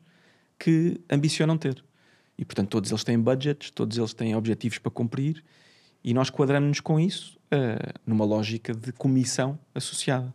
[0.58, 1.84] que ambicionam ter.
[2.38, 5.44] E portanto, todos eles têm budgets, todos eles têm objetivos para cumprir
[6.04, 10.34] e nós quadramos-nos com isso ah, numa lógica de comissão associada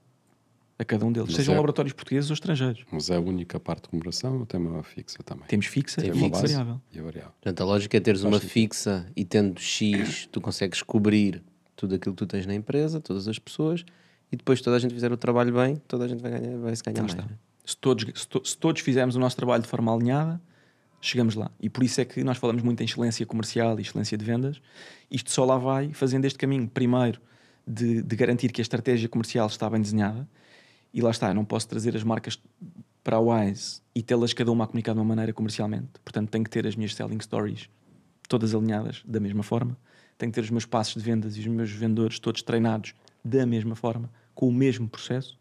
[0.79, 2.85] a cada um deles, Mas sejam é- laboratórios portugueses ou estrangeiros.
[2.91, 5.47] Mas é a única parte de remuneração ou tem uma fixa também?
[5.47, 6.31] Temos fixa Tem e fixa.
[6.43, 6.81] variável.
[6.93, 7.33] E a variável.
[7.33, 8.53] Portanto, a lógica é teres Faz uma sentido.
[8.53, 11.43] fixa e tendo X, tu consegues cobrir
[11.77, 13.85] tudo aquilo que tu tens na empresa, todas as pessoas,
[14.33, 16.59] e depois se toda a gente fizer o trabalho bem, toda a gente vai, ganhar,
[16.59, 17.15] vai se ganhar Lá mais.
[17.31, 17.37] né?
[17.65, 20.41] Se todos, se, to- se todos fizermos o nosso trabalho de forma alinhada,
[21.01, 21.51] chegamos lá.
[21.61, 24.61] E por isso é que nós falamos muito em excelência comercial e excelência de vendas.
[25.11, 27.21] Isto só lá vai fazendo este caminho, primeiro,
[27.67, 30.29] de, de garantir que a estratégia comercial está bem desenhada.
[30.95, 32.41] E lá está, eu não posso trazer as marcas
[33.03, 35.89] para a Wise e tê-las cada uma a comunicar de uma maneira comercialmente.
[36.05, 37.69] Portanto, tenho que ter as minhas selling stories
[38.29, 39.77] todas alinhadas da mesma forma.
[40.17, 43.45] Tenho que ter os meus passos de vendas e os meus vendedores todos treinados da
[43.45, 45.37] mesma forma, com o mesmo processo,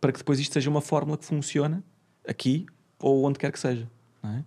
[0.00, 1.82] para que depois isto seja uma fórmula que funciona
[2.28, 2.66] aqui
[2.98, 3.88] ou onde quer que seja.
[4.22, 4.44] é?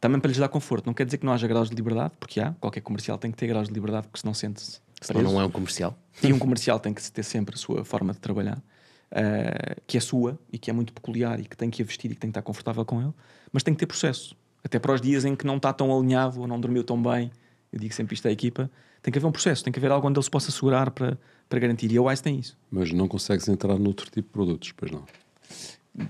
[0.00, 0.86] Também para lhes dar conforto.
[0.86, 2.54] Não quer dizer que não haja graus de liberdade, porque há.
[2.54, 4.80] Qualquer comercial tem que ter graus de liberdade, porque senão sente-se.
[5.00, 5.98] Senão não é um comercial.
[6.22, 8.62] E um comercial tem que ter sempre a sua forma de trabalhar,
[9.10, 12.10] eh, que é sua e que é muito peculiar e que tem que a vestir
[12.10, 13.12] e que tem que estar confortável com ele,
[13.52, 14.36] mas tem que ter processo.
[14.62, 17.30] Até para os dias em que não está tão alinhado ou não dormiu tão bem,
[17.72, 18.70] eu digo sempre isto à equipa,
[19.02, 21.18] tem que haver um processo, tem que haver algo onde ele se possa segurar para,
[21.48, 21.90] para garantir.
[21.90, 22.56] E a Wise tem isso.
[22.70, 25.04] Mas não consegues entrar noutro tipo de produtos, pois não?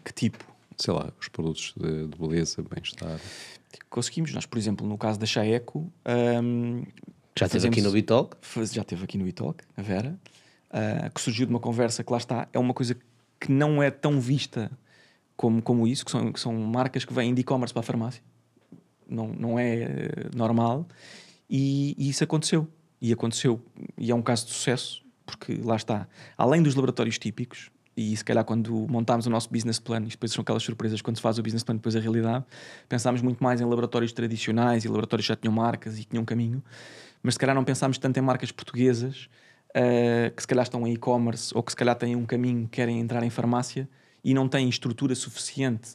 [0.05, 0.45] Que tipo?
[0.77, 3.21] Sei lá, os produtos de, de beleza, bem-estar.
[3.89, 4.33] Conseguimos.
[4.33, 5.93] Nós, por exemplo, no caso da Chaeco,
[6.43, 6.83] hum,
[7.39, 8.37] Já esteve aqui no Bitalk.
[8.73, 10.19] já esteve aqui no Italk, a Vera,
[10.71, 12.97] ah, que surgiu de uma conversa que lá está, é uma coisa
[13.41, 14.71] que não é tão vista
[15.37, 18.23] como, como isso, que são, que são marcas que vêm de e-commerce para a farmácia.
[19.09, 20.87] Não, não é eh, normal.
[21.49, 22.69] E, e isso aconteceu.
[23.01, 23.61] E aconteceu.
[23.97, 26.07] E é um caso de sucesso, porque lá está.
[26.37, 30.33] Além dos laboratórios típicos, e se calhar quando montámos o nosso business plan, isto depois
[30.33, 32.45] são aquelas surpresas quando se faz o business plan, depois a realidade,
[32.89, 36.63] pensámos muito mais em laboratórios tradicionais e laboratórios que já tinham marcas e tinham caminho,
[37.23, 39.29] mas se calhar não pensámos tanto em marcas portuguesas
[39.75, 42.99] eh, que se calhar estão em e-commerce ou que se calhar têm um caminho, querem
[43.01, 43.89] entrar em farmácia
[44.25, 45.91] e não têm estrutura suficiente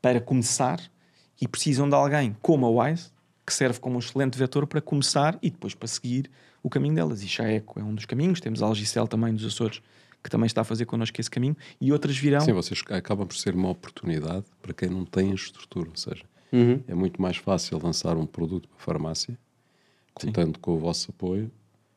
[0.00, 0.80] para começar
[1.40, 3.10] e precisam de alguém como a Wise,
[3.46, 6.30] que serve como um excelente vetor para começar e depois para seguir
[6.62, 7.22] o caminho delas.
[7.22, 9.80] E Chaeco é um dos caminhos, temos a Algicel também dos Açores,
[10.22, 12.40] que também está a fazer connosco esse caminho, e outras virão.
[12.40, 15.90] Sim, vocês acabam por ser uma oportunidade para quem não tem a estrutura.
[15.90, 16.24] Ou seja,
[16.86, 19.38] é muito mais fácil lançar um produto para a farmácia,
[20.14, 21.50] contando com o vosso apoio,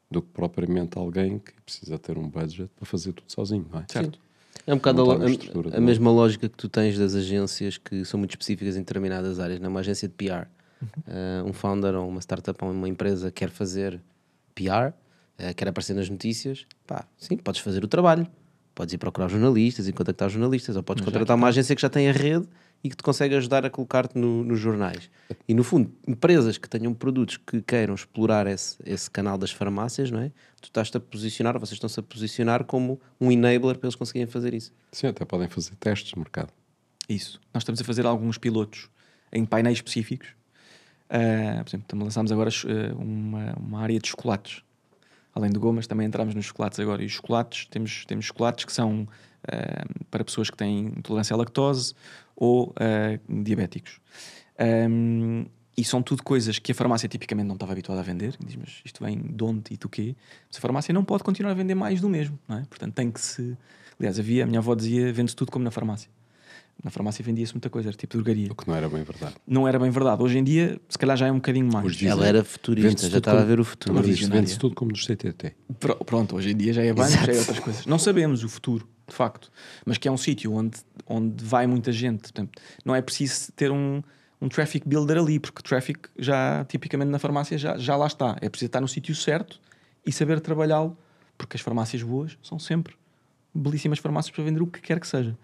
[0.10, 3.86] do que propriamente alguém que precisa ter um budget para fazer tudo sozinho, não é?
[3.88, 4.20] Certo.
[4.66, 8.04] É um bocado Não a, a- a mesma lógica que tu tens das agências que
[8.06, 9.60] são muito específicas em determinadas áreas.
[9.60, 10.48] Numa agência de PR,
[11.08, 14.02] Eh, um founder ou uma startup ou uma empresa quer fazer
[14.56, 14.94] PR,
[15.38, 18.26] eh, quer aparecer nas notícias, pá, sim, podes fazer o trabalho.
[18.76, 22.10] Podes ir procurar jornalistas e contactar jornalistas, ou podes contratar uma agência que já tem
[22.10, 22.46] a rede
[22.84, 25.10] e que te consegue ajudar a colocar-te no- nos jornais.
[25.48, 30.12] E no fundo, empresas que tenham produtos que queiram explorar esse, esse canal das farmácias,
[30.12, 30.30] não é?
[30.62, 34.28] Tu estás-te a posicionar, ou vocês estão-se a posicionar como um enabler para eles conseguirem
[34.28, 34.74] fazer isso.
[34.92, 36.52] Sim, até podem fazer testes de mercado.
[37.08, 37.40] Isso.
[37.54, 38.90] Nós estamos a fazer alguns pilotos
[39.32, 40.28] em painéis específicos.
[41.10, 44.64] Ah, por exemplo, lançámos agora ah, uma, uma área de chocolates.
[45.36, 47.04] Além de gomas, também entramos nos chocolates agora.
[47.04, 49.06] E os chocolates, temos, temos chocolates que são
[49.48, 51.94] ah, para pessoas que têm intolerância à lactose
[52.36, 54.00] ou ah, diabéticos.
[54.58, 55.46] Ahm,
[55.78, 58.36] e são tudo coisas que a farmácia tipicamente não estava habituada a vender.
[58.40, 60.16] Diz, mas isto vem de onde e do quê?
[60.48, 62.66] Mas a farmácia não pode continuar a vender mais do mesmo, não é?
[62.70, 63.58] Portanto, tem que se.
[64.00, 66.10] Aliás, havia, a minha avó dizia: vende-se tudo como na farmácia.
[66.86, 68.52] Na farmácia vendia-se muita coisa, era tipo drogaria.
[68.52, 69.34] O que não era bem verdade.
[69.48, 70.22] Não era bem verdade.
[70.22, 71.84] Hoje em dia, se calhar já é um bocadinho mais.
[71.84, 73.96] Hoje dizem- Ela era futurista, já estava a ver o futuro.
[74.36, 75.56] Vende-se tudo como nos CTT.
[75.80, 77.88] Pro- Pronto, hoje em dia já é banco, já é outras coisas.
[77.88, 79.52] Não sabemos o futuro, de facto.
[79.84, 82.22] Mas que é um sítio onde, onde vai muita gente.
[82.22, 84.04] Portanto, não é preciso ter um,
[84.40, 88.38] um traffic builder ali, porque o traffic já, tipicamente na farmácia, já, já lá está.
[88.42, 89.60] É preciso estar no sítio certo
[90.06, 90.96] e saber trabalhá-lo,
[91.36, 92.94] porque as farmácias boas são sempre
[93.56, 95.36] belíssimas farmácias para vender o que quer que seja.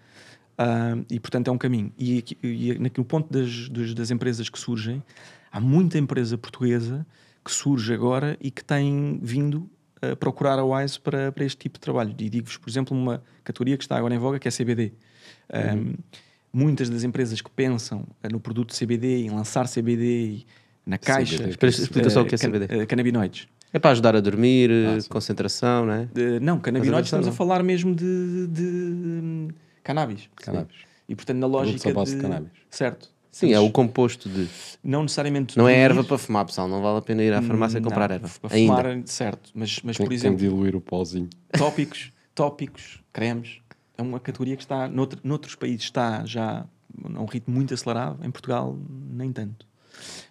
[0.58, 1.92] Ah, e portanto é um caminho.
[1.98, 5.02] E, e no ponto das, dos- das empresas que surgem,
[5.50, 7.06] há muita empresa portuguesa
[7.44, 9.68] que surge agora e que tem vindo
[10.00, 12.14] a procurar a Wise para, para este tipo de trabalho.
[12.18, 14.92] E digo-vos, por exemplo, uma categoria que está agora em voga que é CBD.
[15.52, 15.94] Um,
[16.52, 20.44] muitas das empresas que pensam eh, no produto CBD, em lançar CBD
[20.86, 22.66] na caixa, CBD, Espera, explica só o que é can- CBD.
[22.82, 23.48] eh, canabinoides.
[23.72, 26.08] É para ajudar a dormir, Ah, eh, concentração, não é?
[26.14, 27.36] Eh, não, canabinoides a estamos a não.
[27.36, 29.48] falar mesmo de, de,
[29.82, 30.28] hum, cannabis.
[30.36, 30.76] Cannabis.
[31.08, 32.52] E portanto, na lógica de, de cannabis.
[32.70, 33.10] Certo.
[33.30, 34.46] Sim, é Mas o composto de.
[34.84, 35.56] Não necessariamente.
[35.56, 36.68] Não é erva para fumar, pessoal.
[36.68, 38.28] Não vale a pena ir à farmácia Não, comprar erva.
[38.40, 38.76] Para Ainda.
[38.76, 39.50] fumar, certo.
[39.54, 41.30] Mas, mas Tem, por tem exemplo, de diluir o pauzinho.
[41.56, 43.60] tópicos, tópicos, cremes,
[43.96, 46.66] é uma categoria que está, noutro, noutros países está já
[47.04, 48.78] a um ritmo muito acelerado, em Portugal
[49.10, 49.66] nem tanto.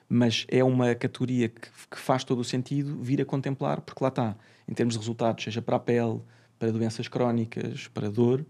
[0.08, 4.10] Mas é uma categoria que, que faz todo o sentido vir a contemplar, porque lá
[4.10, 4.36] está,
[4.68, 6.20] em termos de resultados, seja para a pele,
[6.60, 8.46] para doenças crónicas, para dor,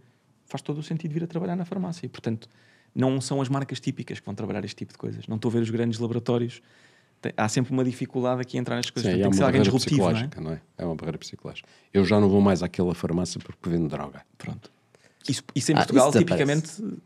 [0.52, 2.06] faz todo o sentido vir a trabalhar na farmácia.
[2.06, 2.48] E, portanto,
[2.94, 5.26] não são as marcas típicas que vão trabalhar este tipo de coisas.
[5.28, 6.62] Não estou a ver os grandes laboratórios.
[7.22, 9.10] Tem- há sempre uma dificuldade aqui em entrar nas coisas.
[9.12, 10.14] Sim, Tem é que ser uma alguém barreira disruptivo, não é?
[10.14, 10.62] psicológica, não é?
[10.78, 11.68] É uma barreira psicológica.
[11.94, 14.22] Eu já não vou mais àquela farmácia porque vendo droga.
[14.38, 14.70] Pronto.
[15.30, 16.62] Isso, isso em Ah, Portugal, isso desaparece.
[16.62, 17.02] tipicamente,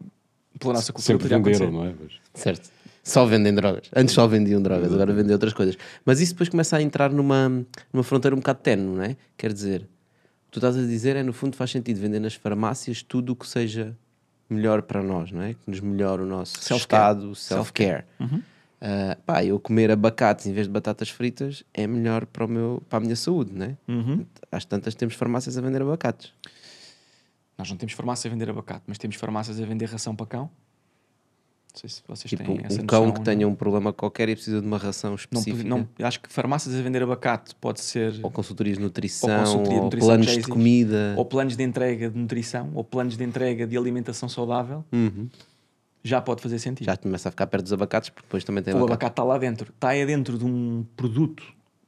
[0.58, 1.94] pela nossa cultura, Sempre venderam, não é?
[2.02, 2.70] Mas Certo.
[3.04, 3.84] Só vendem drogas.
[3.96, 5.78] Antes só vendiam drogas, agora vendem outras coisas.
[6.04, 7.50] Mas isso depois começa a entrar numa,
[7.94, 9.16] numa fronteira um bocado tenue, não é?
[9.38, 9.88] Quer dizer,
[10.56, 13.46] tu estás a dizer é, no fundo, faz sentido vender nas farmácias tudo o que
[13.46, 13.94] seja
[14.50, 15.54] melhor para nós, não é?
[15.54, 16.80] Que nos melhore o nosso Self-care.
[16.80, 18.06] estado, self-care.
[18.80, 22.82] Ah, pá, eu comer abacates em vez de batatas fritas é melhor para, o meu,
[22.89, 23.78] para a minha saúde, não é?
[23.86, 24.26] Uhum.
[24.50, 26.32] Às tantas temos farmácias a vender abacates.
[27.58, 30.50] Nós não temos farmácia a vender abacate, mas temos farmácias a vender ração para cão.
[31.76, 33.52] Não sei se vocês Tipo, têm essa um cão noção que ou tenha não.
[33.52, 35.64] um problema qualquer e precisa de uma ração Não, específica.
[35.68, 39.44] não, acho que farmácias a vender abacate pode ser Ou consultorias de nutrição, Ou ou,
[39.44, 41.14] consultoria de nutrição planos já de comida.
[41.18, 44.86] ou planos de entrega de nutrição ou planos de entrega de alimentação saudável.
[44.92, 45.28] Uhum.
[46.04, 46.86] Já pode fazer sentido.
[46.86, 48.94] Já começa a ficar perto dos abacates, porque depois também tem o abacate.
[48.94, 49.72] abacate está lá dentro.
[49.74, 51.44] Está aí dentro de um produto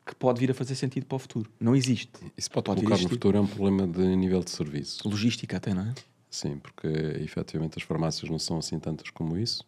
[0.05, 1.49] que pode vir a fazer sentido para o futuro.
[1.59, 2.09] Não existe.
[2.35, 5.07] isso pode, Pode colocar no futuro é um problema de nível de serviço.
[5.07, 5.93] Logística até, não é?
[6.31, 6.87] Sim, porque
[7.21, 9.63] efetivamente as farmácias não são assim tantas como isso,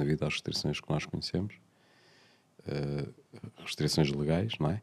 [0.00, 1.54] devido às restrições que nós conhecemos,
[2.66, 3.08] eh,
[3.58, 4.80] restrições legais, não é?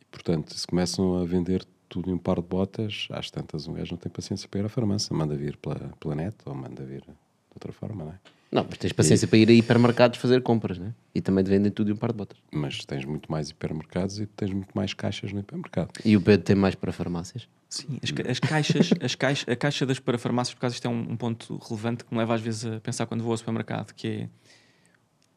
[0.00, 3.74] E portanto, se começam a vender tudo em um par de botas, às tantas um
[3.74, 6.84] gajo não tem paciência para ir à farmácia, manda vir pela, pela net ou manda
[6.84, 7.14] vir de
[7.54, 8.20] outra forma, não é?
[8.50, 10.94] Não, mas tens paciência para ir a hipermercados fazer compras, né?
[11.14, 12.38] E também te vendem tudo em um par de botas.
[12.50, 15.90] Mas tens muito mais hipermercados e tens muito mais caixas no hipermercado.
[16.04, 17.46] E o Pedro tem mais para farmácias.
[17.68, 20.90] Sim, as, ca- as caixas, as caixas, a caixa das parafarmácias, por causa isto é
[20.90, 23.92] um, um ponto relevante que me leva às vezes a pensar quando vou ao supermercado,
[23.92, 24.28] que é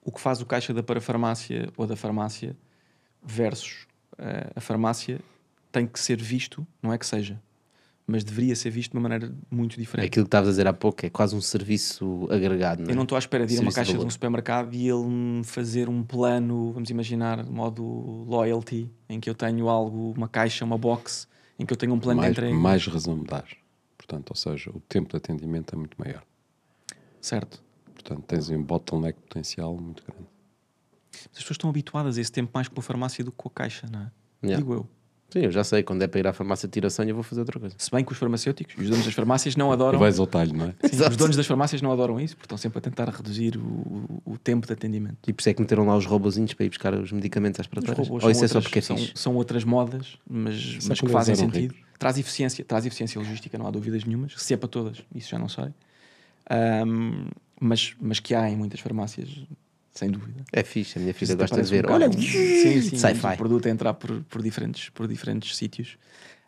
[0.03, 2.55] o que faz o caixa da parafarmácia ou da farmácia
[3.21, 3.85] versus
[4.17, 5.19] eh, a farmácia
[5.71, 7.37] tem que ser visto, não é que seja,
[8.11, 10.05] mas deveria ser visto de uma maneira muito diferente.
[10.05, 12.91] aquilo que estavas a dizer há pouco, é quase um serviço agregado, não é?
[12.91, 14.73] Eu não estou à espera de ir a uma Serviço de caixa de um supermercado
[14.73, 17.83] e ele me fazer um plano, vamos imaginar, modo
[18.27, 21.25] loyalty, em que eu tenho algo, uma caixa, uma box,
[21.57, 22.57] em que eu tenho um plano mais, de entrega.
[22.57, 23.55] mais razão me dás.
[23.97, 26.23] Portanto, ou seja, o tempo de atendimento é muito maior.
[27.21, 27.63] Certo.
[27.93, 30.27] Portanto, tens um bottleneck potencial muito grande.
[31.13, 33.51] As pessoas estão habituadas a esse tempo mais com a farmácia do que com a
[33.51, 34.11] caixa, não é?
[34.43, 34.57] Yeah.
[34.57, 34.89] Digo eu.
[35.31, 37.39] Sim, eu já sei, quando é para ir à farmácia tirar senha, eu vou fazer
[37.41, 37.73] outra coisa.
[37.77, 39.97] Se bem que os farmacêuticos, os donos das farmácias não E adoram.
[39.97, 40.87] vais ao talho, não é?
[40.89, 44.21] Sim, os donos das farmácias não adoram isso, porque estão sempre a tentar reduzir o,
[44.25, 45.17] o- tempo de atendimento.
[45.27, 47.67] E por isso é que meteram lá os robozinhos para ir buscar os medicamentos às
[47.67, 48.09] prateleiras.
[48.09, 51.07] Ou são isso é só outras- porque é são, são outras modas, mas, mas que
[51.07, 51.71] fazem sentido.
[51.73, 51.77] ricos.
[51.97, 54.33] Traz eficiência, traz eficiência logística, não há dúvidas nenhumas.
[54.35, 55.67] Se é para todas, isso já não sei.
[56.49, 57.27] Ahm,
[57.59, 59.29] mas, mas que há em muitas farmácias,
[59.93, 60.43] sem dúvida.
[60.51, 61.81] É fixe, a minha filha gosta de um ver.
[61.83, 63.37] bocado Olha, um- sim, sim, sci-fi.
[63.37, 65.97] produto a entrar por, por diferentes, por diferentes sítios.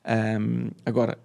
[0.04, 1.18] Ahm, agora,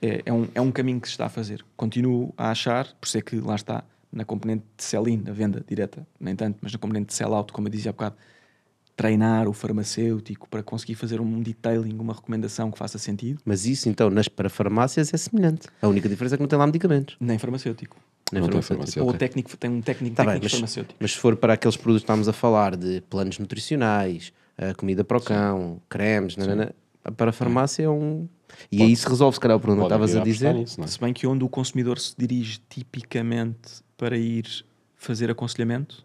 [0.00, 1.64] é, é um, é um caminho que se está a fazer.
[1.76, 3.82] Continuo a achar, por é que lá está,
[4.12, 7.68] na componente de sell-in, na venda direta, nem tanto, mas na componente de sell-out, como
[7.68, 8.16] eu dizia há bocado,
[8.98, 13.88] treinar o farmacêutico para conseguir fazer um detailing, uma recomendação que faça sentido, Mas isso,
[13.88, 15.68] então, nas parafarmácias é semelhante.
[15.80, 17.16] A única diferença é que não tem lá medicamentos.
[17.20, 17.96] nem farmacêutico.
[18.32, 18.74] Nem Não farmacêutico.
[18.74, 19.04] farmacêutico.
[19.04, 19.16] Ou ok.
[19.16, 20.96] o técnico, tem um técnico, Tá bem, técnico mas, farmacêutico.
[21.00, 25.04] mas se for para aqueles produtos que estamos a falar, de planos nutricionais, a comida
[25.04, 26.74] para o cão, cremes, nanana,
[27.16, 28.28] para a farmácia é um.
[28.72, 30.54] E aí se resolve, se calhar, o problema que estavas a dizer.
[30.54, 30.88] nisso, não é?
[30.88, 34.44] Se bem que onde o consumidor se dirige tipicamente para ir
[34.96, 36.04] fazer aconselhamento,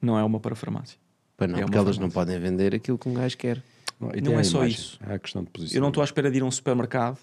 [0.00, 1.01] não é uma para farmácia.
[1.46, 3.62] Pois não, É porque elas não podem vender aquilo que um gajo quer.
[4.00, 4.98] Não, e Não é só imagem, isso.
[5.06, 5.76] É a questão de posição.
[5.76, 7.18] Eu não estou à espera de ir a um supermercado,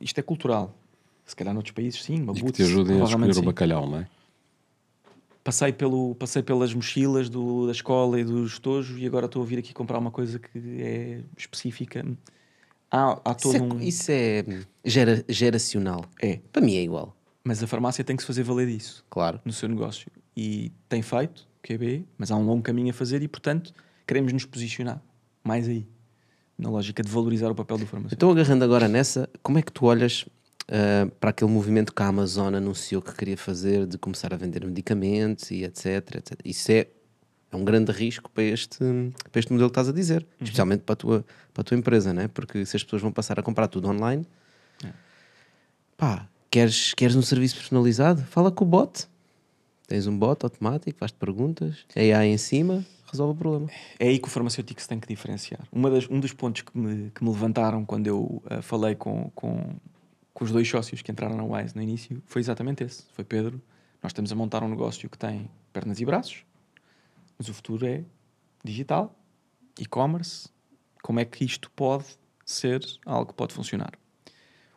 [0.00, 0.74] isto é cultural.
[1.26, 3.42] Se calhar noutros países, sim, uma E que te ajudem a escolher o sim.
[3.42, 4.06] bacalhau, não é?
[5.42, 9.44] Passei, pelo, passei pelas mochilas do, da escola e dos tojos e agora estou a
[9.44, 12.04] vir aqui comprar uma coisa que é específica.
[12.90, 13.80] Há, há Isso todo é, um.
[13.80, 14.44] isso é
[14.84, 16.04] gera- geracional.
[16.22, 17.14] É, Para mim é igual,
[17.44, 19.04] mas a farmácia tem que se fazer valer disso.
[19.10, 19.38] claro.
[19.44, 23.28] no seu negócio e tem feito, QB, mas há um longo caminho a fazer e,
[23.28, 23.72] portanto,
[24.06, 25.02] queremos nos posicionar
[25.42, 25.86] mais aí,
[26.58, 28.14] na lógica de valorizar o papel do farmacêutico.
[28.14, 30.26] Então, agarrando agora nessa, como é que tu olhas
[30.68, 34.64] ah, para aquele movimento que a Amazon anunciou que queria fazer de começar a vender
[34.64, 35.86] medicamentos e etc.
[36.16, 36.40] etc.
[36.44, 36.86] Isso é,
[37.52, 38.78] é um grande risco para este,
[39.30, 42.12] para este modelo que estás a dizer, especialmente para a, tua, para a tua empresa,
[42.12, 42.28] né?
[42.28, 44.26] porque se as pessoas vão passar a comprar tudo online,
[45.96, 48.22] pá, queres, queres um serviço personalizado?
[48.22, 49.06] Fala com o bot.
[49.86, 53.68] Tens um bot automático, faz-te perguntas, AI em cima, resolve o problema.
[53.98, 55.60] É aí que o farmacêutico se tem que diferenciar.
[55.70, 59.30] Uma das- um dos pontos que me, que me levantaram quando eu ah, falei com,
[59.34, 59.76] com,
[60.32, 63.04] com os dois sócios que entraram na Wise no início foi exatamente esse.
[63.12, 63.60] Foi Pedro,
[64.02, 66.44] nós estamos a montar um negócio que tem pernas e braços,
[67.38, 68.02] mas o futuro é
[68.64, 69.14] digital,
[69.78, 70.48] e-commerce.
[71.02, 72.06] Como é que isto pode
[72.46, 73.92] ser algo que pode funcionar?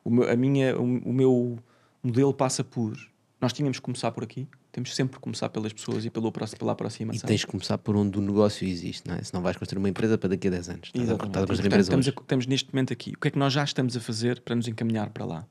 [0.03, 1.57] O meu, a minha, o, o meu
[2.03, 2.97] modelo passa por.
[3.39, 4.47] Nós tínhamos que começar por aqui,
[4.77, 7.27] temos sempre que começar pelas pessoas e pelo, pela E aproximação.
[7.27, 9.23] tens que começar por onde o negócio existe, não é?
[9.23, 10.91] Senão vais construir uma empresa para daqui a 10 anos.
[10.93, 11.13] Estás a-.
[11.15, 13.13] Estás E, estamos, a- estamos neste momento aqui.
[13.15, 15.47] O que é que nós já estamos a fazer para nos encaminhar para lá?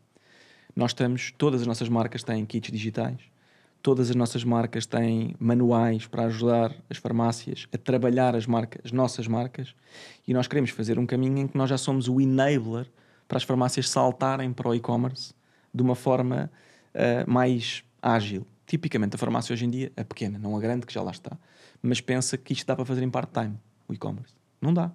[0.77, 3.19] Nós estamos, todas as nossas marcas têm kits digitais,
[3.83, 8.93] todas as nossas marcas têm manuais para ajudar as farmácias a trabalhar as, marcas, as
[8.93, 9.75] nossas marcas
[10.25, 12.87] e nós queremos fazer um caminho em que nós já somos o enabler
[13.27, 15.35] para as farmácias saltarem para o e-commerce
[15.75, 16.49] de uma forma
[16.95, 18.47] ah, mais ágil.
[18.67, 21.39] Tipicamente a farmácia hoje em dia, a pequena, não a grande, que já lá está,
[21.81, 23.57] mas pensa que isto dá para fazer em part-time,
[23.89, 24.35] o e-commerce.
[24.61, 24.91] Não dá.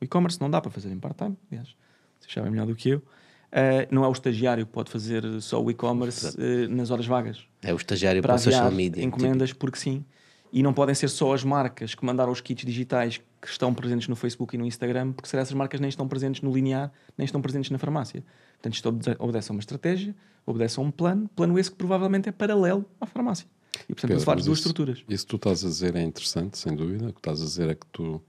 [0.00, 1.74] O e-commerce não dá para fazer em part-time, aliás,
[2.20, 3.02] vocês sabem melhor do que eu.
[3.50, 7.44] Ah, não é o estagiário que pode fazer só o e-commerce ah, nas horas vagas
[7.62, 9.02] É o estagiário para para, social media.
[9.02, 10.04] encomendas porque sim.
[10.52, 14.08] E não podem ser só as marcas que mandaram os kits digitais que estão presentes
[14.08, 17.24] no Facebook e no Instagram, porque será essas marcas nem estão presentes no linear, nem
[17.24, 18.24] estão presentes na farmácia.
[18.54, 20.14] Portanto, isto obede- obedece a uma estratégia,
[20.46, 23.46] obedece a um plano, plano esse que provavelmente é paralelo à farmácia.
[23.88, 25.04] E portanto, Pedro, mas duas isso- estruturas.
[25.08, 27.08] Isso que tu estás a dizer é interessante, sem dúvida.
[27.08, 28.22] O que estás a dizer é que tu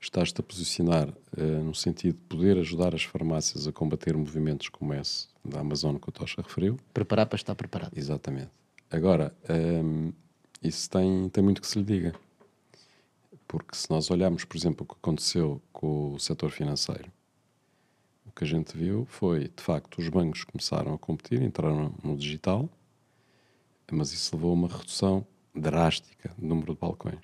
[0.00, 4.92] estás-te a posicionar eh, no sentido de poder ajudar as farmácias a combater movimentos como
[4.94, 6.76] esse da Amazon que o Tocha referiu.
[6.92, 7.92] Preparar para estar preparado.
[7.96, 8.50] Exatamente.
[8.90, 10.12] Agora, hum,
[10.62, 12.14] isso tem, tem muito que se lhe diga.
[13.48, 17.10] Porque se nós olharmos, por exemplo, o que aconteceu com o setor financeiro,
[18.26, 22.16] o que a gente viu foi, de facto, os bancos começaram a competir, entraram no
[22.16, 22.68] digital,
[23.90, 27.20] mas isso levou a uma redução drástica do número de balcões.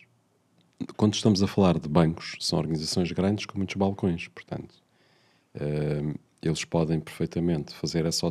[0.97, 4.75] Quando estamos a falar de bancos, são organizações grandes com muitos balcões, portanto,
[5.55, 8.27] hum, eles podem perfeitamente fazer essa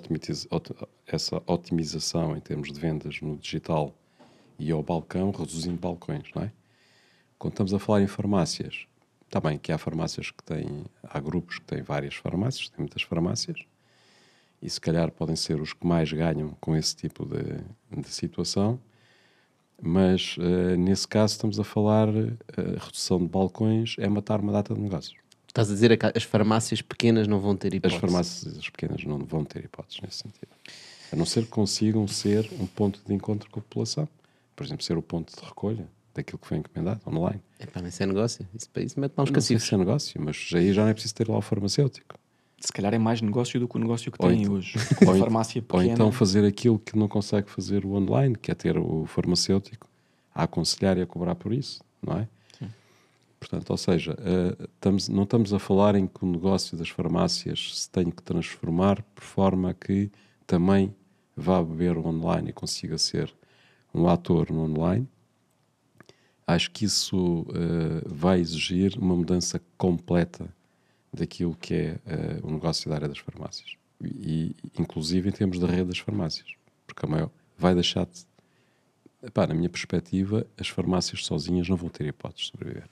[1.45, 3.93] otimização em termos de vendas no digital
[4.59, 6.51] e ao balcão, reduzindo balcões, não é?
[7.37, 8.85] Quando estamos a falar em farmácias,
[9.25, 13.01] está bem que há farmácias que têm, há grupos que têm várias farmácias, têm muitas
[13.03, 13.59] farmácias,
[14.61, 18.79] e se calhar podem ser os que mais ganham com esse tipo de, de situação,
[19.79, 24.73] mas eh, nesse caso estamos a falar, a redução de balcões é matar uma data
[24.73, 25.15] de negócios.
[25.47, 27.99] Estás a dizer é que as farmácias pequenas não vão ter As hipótese.
[27.99, 30.49] farmácias pequenas não vão ter hipóteses nesse sentido.
[31.11, 34.07] A não ser que consigam ser um ponto de encontro com a população.
[34.57, 37.39] Por exemplo, ser o ponto de recolha daquilo que foi encomendado online.
[37.59, 38.47] Epá, mas isso é negócio.
[38.53, 39.63] Isso, para isso mete sei cacifos.
[39.67, 42.17] se é negócio, mas aí já não é preciso ter lá o farmacêutico.
[42.59, 44.73] Se calhar é mais negócio do que o negócio que Ou têm então- hoje.
[45.07, 45.93] ou farmácia Ou pequena.
[45.93, 49.87] então fazer aquilo que não consegue fazer o online, que é ter o farmacêutico
[50.33, 52.27] a aconselhar e a cobrar por isso, não é?
[53.39, 57.81] Portanto, ou seja, eh, estamos, não estamos a falar em que o negócio das farmácias
[57.81, 60.09] se tem que transformar por forma que
[60.47, 60.93] também
[61.35, 63.31] vá beber o online e consiga ser
[63.97, 65.07] um ator no online.
[66.45, 70.47] Acho que isso eh, vai exigir uma mudança completa
[71.11, 73.75] daquilo que é eh, o negócio da área das farmácias.
[74.01, 76.47] E, inclusive em termos da rede das farmácias.
[76.85, 78.25] Porque a maior, vai deixar de.
[79.21, 82.87] Epá, na minha perspectiva, as farmácias sozinhas não vão ter hipótese de sobreviver.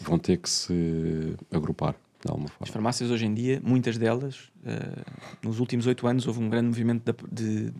[0.00, 1.94] Vão ter que se agrupar
[2.24, 2.72] de alguma As forma.
[2.72, 5.04] farmácias hoje em dia, muitas delas, eh,
[5.42, 7.72] nos últimos oito anos, houve um grande movimento de, de,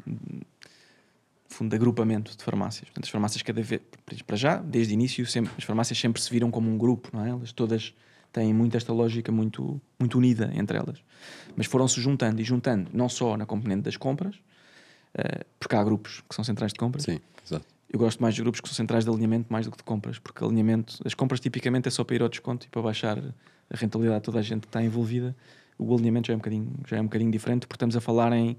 [1.49, 2.85] fundo, de agrupamento de farmácias.
[2.85, 3.81] Portanto, as farmácias cada vez,
[4.27, 7.25] para já, desde o início, sempre, as farmácias sempre se viram como um grupo, não
[7.25, 7.31] é?
[7.31, 7.95] Elas todas
[8.33, 10.99] têm muito esta lógica muito, muito unida entre elas.
[11.57, 14.37] Mas foram-se juntando e juntando, não só na componente das compras,
[15.15, 17.65] eh, porque há grupos que são centrais de compras, Sim, exato.
[17.91, 20.19] eu gosto mais de grupos que são centrais de alinhamento mais do que de compras,
[20.19, 23.77] porque alinhamento, as compras tipicamente é só para ir ao desconto e para baixar a
[23.77, 25.35] rentabilidade de toda a gente que está envolvida.
[25.79, 28.33] O alinhamento já é um bocadinho, já é um bocadinho diferente, porque estamos a falar
[28.33, 28.57] em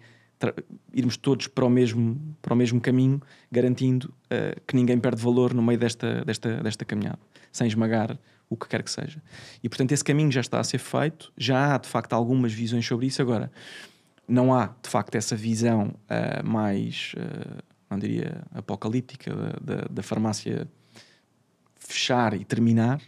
[0.94, 3.22] irmos todos para o mesmo, para o mesmo caminho,
[3.52, 7.20] garantindo eh, que ninguém perde valor no meio desta, desta, desta caminhada,
[7.52, 8.18] sem esmagar
[8.50, 9.22] o que quer que seja.
[9.62, 12.86] E portanto, esse caminho já está a ser feito, já há de facto algumas visões
[12.86, 13.22] sobre isso.
[13.22, 13.52] Agora,
[14.28, 20.04] não há de facto essa visão ah, mais, ah, não diria apocalíptica da, da, da
[20.04, 20.68] farmácia
[21.76, 23.02] fechar e terminar,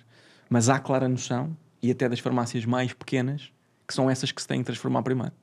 [0.50, 3.52] mas há clara noção, e até das farmácias mais pequenas,
[3.88, 5.34] que são essas que se têm que transformar primeiro.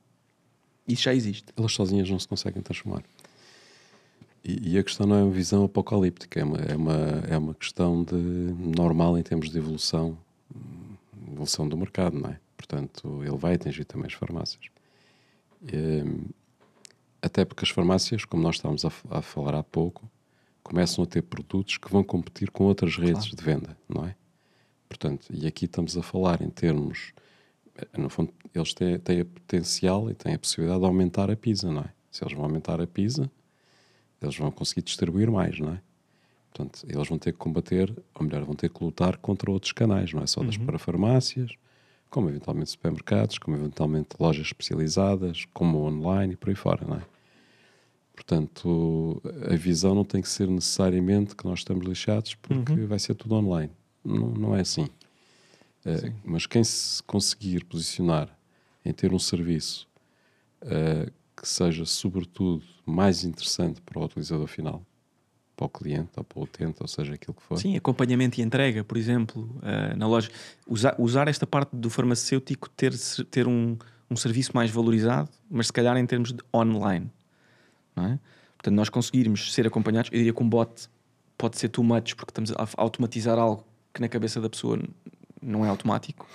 [0.89, 1.53] Isso já existe.
[1.55, 3.03] elas sozinhas não se conseguem transformar.
[4.43, 6.95] E, e a questão não é uma visão apocalíptica, é uma, é uma,
[7.29, 10.17] é uma questão de normal em termos de evolução,
[11.27, 12.39] evolução do mercado, não é?
[12.57, 14.65] Portanto, ele vai atingir também as farmácias.
[15.61, 16.25] Hum,
[17.21, 20.09] até porque as farmácias, como nós estávamos a, a falar há pouco,
[20.63, 24.15] começam a ter produtos que vão competir com outras redes de venda, não é?
[24.87, 27.11] Portanto, e aqui estamos a falar em termos.
[27.75, 31.35] eh, No fundo, eles têm, têm a potencial e têm a possibilidade de aumentar a
[31.35, 31.93] PISA, não é?
[32.11, 33.29] Se eles vão aumentar a PISA,
[34.21, 35.81] eles vão conseguir distribuir mais, não é?
[36.51, 40.11] Portanto, eles vão ter que combater, ou melhor, vão ter que lutar contra outros canais,
[40.11, 41.51] não é só das parafarmácias,
[42.09, 47.01] como eventualmente supermercados, como eventualmente lojas especializadas, como online e por aí fora, não é?
[48.13, 53.13] Portanto, a visão não tem que ser necessariamente que nós estamos lixados porque vai ser
[53.13, 53.71] tudo online.
[54.03, 54.87] Não, não é assim.
[55.85, 58.37] Eh, mas quem se conseguir posicionar
[58.89, 59.87] em ter um serviço
[60.61, 64.85] eh, que seja, sobretudo, mais interessante para o utilizador final,
[65.55, 67.57] para o cliente ou para o utente, ou seja, aquilo que for.
[67.57, 70.29] Sim, acompanhamento e entrega, por exemplo, eh, na loja.
[70.67, 72.93] Usar, usar esta parte do farmacêutico ter,
[73.29, 73.77] ter um,
[74.09, 77.09] um serviço mais valorizado, mas se calhar em termos de online.
[77.95, 78.19] Não é?
[78.57, 80.89] Portanto, nós conseguirmos ser acompanhados, eu diria que um bot
[81.37, 83.63] pode ser too much, porque estamos a automatizar algo
[83.93, 84.77] que na cabeça da pessoa
[85.41, 86.27] não é automático.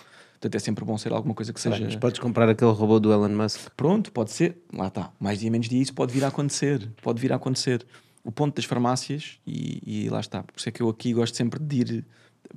[0.44, 1.82] Portanto, é sempre bom ser alguma coisa que seja.
[1.82, 3.70] Mas podes comprar aquele robô do Elon Musk.
[3.74, 4.58] Pronto, pode ser.
[4.70, 5.10] Lá está.
[5.18, 6.86] Mais dia, menos dia, isso pode vir a acontecer.
[7.00, 7.86] Pode vir a acontecer.
[8.22, 10.42] O ponto das farmácias, e, e lá está.
[10.42, 12.06] Por isso é que eu aqui gosto sempre de ir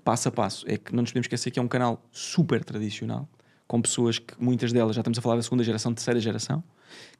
[0.03, 0.65] passo a passo.
[0.69, 3.27] É que não nos podemos esquecer que é um canal super tradicional,
[3.65, 6.61] com pessoas que muitas delas, já estamos a falar da segunda geração, terceira geração,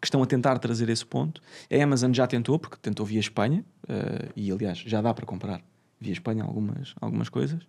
[0.02, 1.42] que estão a tentar trazer esse ponto.
[1.72, 5.62] A Amazon já tentou, porque tentou via Espanha, eh, e aliás já dá para comprar
[5.98, 7.66] via Espanha algumas, algumas coisas.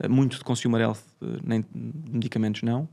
[0.00, 1.68] Eh, muito de consumer health, eh, nem de
[2.10, 2.88] medicamentos não.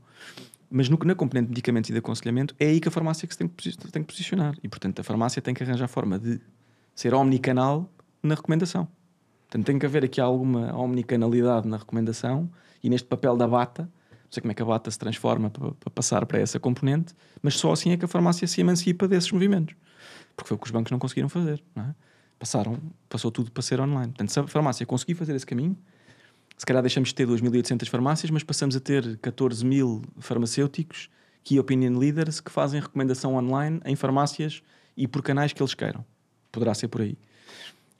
[0.70, 3.34] Mas no, na componente de medicamentos e de aconselhamento é aí que a farmácia que
[3.34, 4.54] se tem que, tem que posicionar.
[4.62, 6.40] E portanto a farmácia tem que arranjar forma de
[6.94, 7.90] ser omnicanal
[8.22, 8.86] na recomendação.
[9.46, 12.50] Portanto tem que haver aqui alguma omnicanalidade na recomendação
[12.82, 13.84] e neste papel da bata.
[13.84, 17.14] Não sei como é que a bata se transforma para, para passar para essa componente,
[17.40, 19.74] mas só assim é que a farmácia se emancipa desses movimentos.
[20.36, 21.64] Porque foi o que os bancos não conseguiram fazer.
[21.74, 21.94] Não é?
[22.38, 22.78] Passaram,
[23.08, 24.08] passou tudo para ser online.
[24.08, 25.76] Portanto, se a farmácia conseguir fazer esse caminho,
[26.58, 31.08] se calhar deixamos de ter 2.800 farmácias, mas passamos a ter 14 mil farmacêuticos,
[31.44, 34.60] key opinion leaders, que fazem recomendação online em farmácias
[34.96, 36.04] e por canais que eles queiram.
[36.50, 37.16] Poderá ser por aí.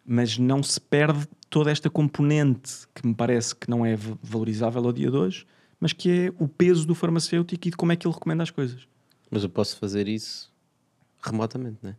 [0.04, 4.92] Mas não se perde toda esta componente que me parece que não é valorizável ao
[4.92, 5.46] dia de hoje,
[5.78, 8.50] mas que é o peso do farmacêutico e de como é que ele recomenda as
[8.50, 8.88] coisas.
[9.30, 10.52] Mas eu posso fazer isso
[11.22, 11.96] remotamente, não é?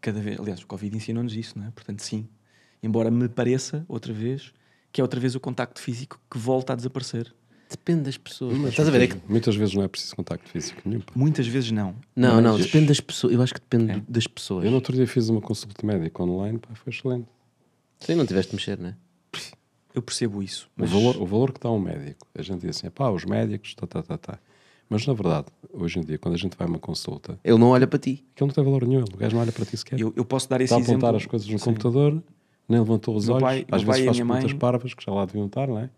[0.00, 1.70] Cada vez, aliás, o Covid ensinou-nos isso, não é?
[1.70, 2.26] Portanto, sim.
[2.82, 4.52] Embora me pareça, outra vez,
[4.92, 7.32] que é outra vez o contacto físico que volta a desaparecer.
[7.70, 8.56] Depende das pessoas.
[8.58, 9.02] Mas Estás a ver?
[9.02, 11.02] É que Muitas vezes não é preciso contacto físico nenhum.
[11.14, 11.94] Muitas vezes não.
[12.16, 13.32] Não, não, Mas- depende das pessoas.
[13.32, 14.02] Eu acho que depende É.
[14.08, 14.64] das pessoas.
[14.64, 17.28] Eu no outro dia fiz uma consulta médica online, pá, foi excelente.
[18.00, 18.96] Sim, não tiveste de mexer, não é?
[19.94, 20.66] Eu percebo isso.
[20.76, 23.24] O, Mas valor, o valor que dá um médico, a gente diz assim, pá, os
[23.24, 24.38] médicos, tá, tá, tá, tá.
[24.88, 27.68] Mas na verdade, hoje em dia, quando a gente vai a uma consulta, Ele não
[27.68, 28.24] olha para ti.
[28.34, 30.00] aquilo não tem valor nenhum, o gajo não olha para ti sequer.
[30.00, 31.16] eu, eu posso dar esse Está a apontar exemplo.
[31.16, 31.64] as coisas no Sim.
[31.64, 32.22] computador,
[32.70, 35.26] nem levantou os Meu olhos, pai- às vezes faz perguntas mãe- parvas que já lá
[35.26, 35.90] deviam estar, não é?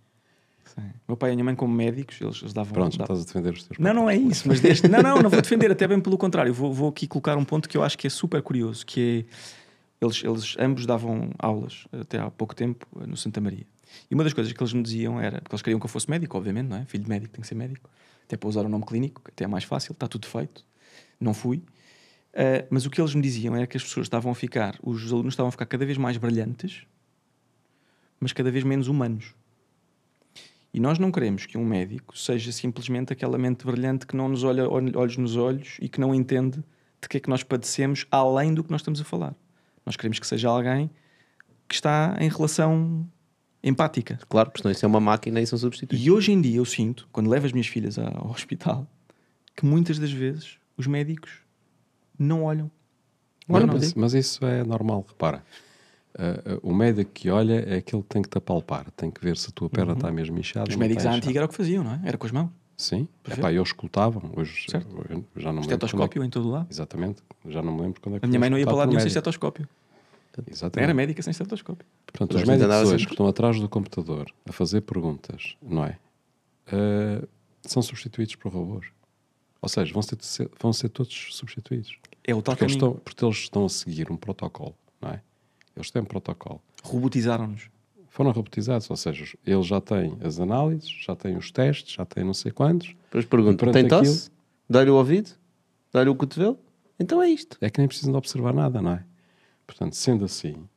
[0.65, 0.91] Sim.
[1.07, 2.73] Meu pai e a minha mãe, como médicos, eles, eles davam.
[2.73, 4.89] Pronto, davam- estás a defender os teus Não, não é isso, mas deste.
[4.89, 6.53] Não, não, não vou defender, até bem pelo contrário.
[6.55, 9.27] Vou, vou aqui colocar um ponto que eu acho que é super curioso, que
[10.01, 13.67] é eles, eles ambos davam aulas até há pouco tempo no Santa Maria.
[14.11, 16.09] E uma das coisas que eles me diziam era que eles queriam que eu fosse
[16.09, 16.85] médico, obviamente, não é?
[16.87, 17.91] Filho de médico tem que ser médico,
[18.25, 20.65] até para usar o nome clínico, que até é mais fácil, está tudo feito.
[21.21, 21.63] Não fui.
[22.35, 25.13] Eh, mas o que eles me diziam era que as pessoas estavam a ficar, os
[25.13, 26.87] alunos estavam a ficar cada vez mais brilhantes,
[28.19, 29.35] mas cada vez menos humanos.
[30.73, 34.43] E nós não queremos que um médico seja simplesmente aquela mente brilhante que não nos
[34.43, 36.63] olha ol- olhos nos olhos e que não entende
[37.01, 39.35] de que é que nós padecemos além do que nós estamos a falar.
[39.85, 40.91] Nós queremos que seja alguém
[41.69, 43.07] que está em relação
[43.63, 44.19] empática.
[44.29, 46.03] Claro, porque senão isso é uma máquina e são substitutos.
[46.05, 48.87] E hoje em dia eu sinto, quando levo as minhas filhas ao hospital,
[49.55, 51.42] que muitas das vezes os médicos
[52.19, 52.71] não olham.
[53.49, 55.43] Não, Olham mas, mas isso é normal, repara.
[56.15, 59.23] Uh, uh, o médico que olha é aquele que tem que te apalpar, tem que
[59.23, 60.71] ver se a tua perna está mesmo inchada.
[60.71, 62.01] Os médicos à antiga era o que faziam, não é?
[62.05, 62.51] Era com as mãos.
[62.77, 63.09] Sim.
[63.31, 64.31] Epá, eles escutavam.
[64.37, 64.89] Hoje Certo.
[65.09, 66.67] eu já não me é Estetoscópio em todo lado.
[66.71, 68.87] Exatamente, já não me lembro quando é que A minha mãe não ia para lá
[68.87, 69.69] nenhum sem estetoscópio.
[70.51, 70.85] Exatamente.
[70.85, 71.87] Era médica sem estetoscópio.
[72.07, 75.99] Portanto, os médicos hoje sempre- que estão atrás do computador a fazer perguntas, não é?
[76.69, 77.29] Uh,
[77.63, 78.87] são substituídos por robôs.
[79.63, 81.97] Ou seja, vão ser, vão ser todos substituídos.
[82.25, 85.23] É o tal Porque eles, estão, porque eles estão a seguir um protocolo, não é?
[85.77, 86.61] Eles têm um protocolo.
[86.83, 87.71] Robotizaram-nos.
[88.09, 92.25] Foram robotizados, ou seja, eles já têm as análises, já têm os testes, já têm
[92.25, 92.95] não sei quantos.
[93.05, 94.31] Depois pergunto: tem tosse?
[94.69, 95.31] Dá-lhe o ouvido?
[95.93, 96.59] Dá-lhe o cotovelo.
[97.01, 97.57] Então é isto.
[97.61, 99.05] É que nem precisam de observar nada, não é?
[99.67, 100.69] Portanto, sendo assim,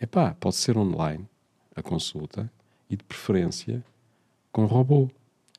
[0.00, 1.26] epá, pode ser online
[1.74, 2.50] a consulta
[2.88, 3.84] e de preferência
[4.52, 5.08] com robô.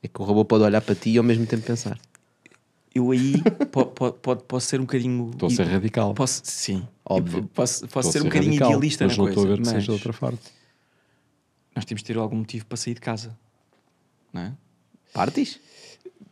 [0.02, 1.98] É que o robô pode olhar para ti e ao mesmo tempo pensar.
[2.94, 3.34] Eu aí
[3.72, 5.30] po- po- pode, posso ser um bocadinho.
[5.32, 6.12] Estou a ser radical.
[6.14, 7.48] Posso, sim, Óbvio.
[7.54, 9.62] Posso, posso ser a um bocadinho radical, idealista mas na não estou a coisa, ver
[9.62, 10.38] que mas seja de outra forma.
[11.74, 13.36] nós temos de ter algum motivo para sair de casa,
[14.32, 14.52] não é?
[15.12, 15.58] Partes?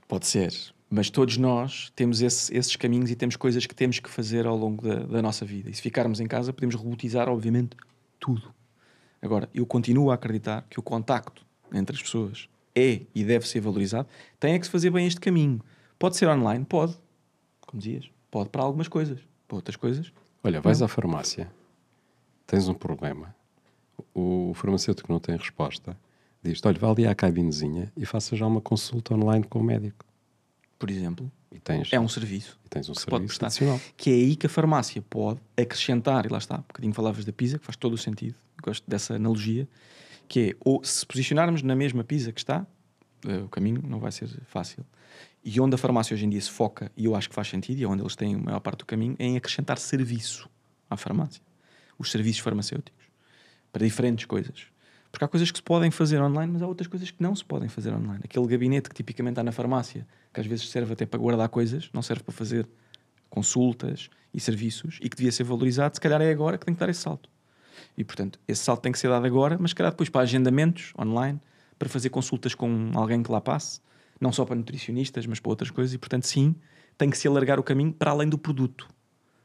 [0.06, 0.52] Pode ser,
[0.90, 4.56] mas todos nós temos esse- esses caminhos e temos coisas que temos que fazer ao
[4.56, 5.70] longo da, da nossa vida.
[5.70, 7.76] E se ficarmos em casa, podemos robotizar, obviamente,
[8.18, 8.52] tudo.
[9.22, 13.60] Agora, eu continuo a acreditar que o contacto entre as pessoas é e deve ser
[13.60, 14.08] valorizado.
[14.38, 15.60] Tem é que se fazer bem este caminho.
[16.00, 16.64] Pode ser online?
[16.64, 16.96] Pode.
[17.60, 19.20] Como dizias, pode para algumas coisas.
[19.46, 21.48] Para outras coisas, Olha, vais à farmácia,
[22.46, 23.34] tens um problema,
[24.14, 25.96] o farmacêutico não tem resposta,
[26.42, 30.04] diz-te, olha, vá ali à cabinezinha e faça já uma consulta online com o médico.
[30.78, 32.58] por exemplo, E tens, é um serviço.
[32.64, 33.46] e tens um que serviço prestar.
[33.48, 33.78] adicional.
[33.96, 37.32] Que é aí que a farmácia pode acrescentar, e lá está, um bocadinho falavas da
[37.32, 39.68] pizza, que faz todo o sentido, gosto dessa analogia,
[40.26, 42.64] que é, ou se posicionarmos na mesma pizza que está,
[43.26, 44.86] eh, o caminho não vai ser fácil.
[45.42, 47.78] E onde a farmácia hoje em dia se foca, e eu acho que faz sentido,
[47.78, 50.48] e é onde eles têm a maior parte do caminho, é em acrescentar serviço
[50.88, 51.42] à farmácia.
[51.98, 53.06] Os serviços farmacêuticos.
[53.72, 54.66] Para diferentes coisas.
[55.10, 57.44] Porque há coisas que se podem fazer online, mas há outras coisas que não se
[57.44, 58.20] podem fazer online.
[58.24, 61.90] Aquele gabinete que tipicamente está na farmácia, que às vezes serve até para guardar coisas,
[61.92, 62.68] não serve para fazer
[63.28, 66.80] consultas e serviços, e que devia ser valorizado, se calhar é agora que tem que
[66.80, 67.28] dar esse salto.
[67.96, 70.92] E portanto, esse salto tem que ser dado agora, mas se calhar depois para agendamentos
[70.98, 71.40] online,
[71.78, 73.80] para fazer consultas com alguém que lá passe,
[74.20, 76.54] não só para nutricionistas, mas para outras coisas, e portanto, sim,
[76.98, 78.86] tem que se alargar o caminho para além do produto.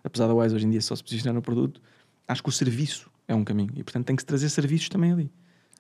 [0.03, 1.81] Apesar da Wise hoje em dia só se posicionar no produto,
[2.27, 5.11] acho que o serviço é um caminho, e portanto tem que se trazer serviços também
[5.11, 5.31] ali.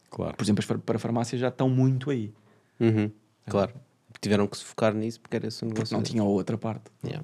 [0.09, 0.35] Claro.
[0.37, 2.33] Por exemplo, as far- para farmácias já estão muito aí,
[2.79, 3.09] Uhum,
[3.47, 3.73] Claro.
[4.21, 5.93] Tiveram que se focar nisso porque era esse o porque negócio.
[5.93, 6.11] não deles.
[6.11, 6.85] tinha outra parte.
[7.03, 7.23] Yeah.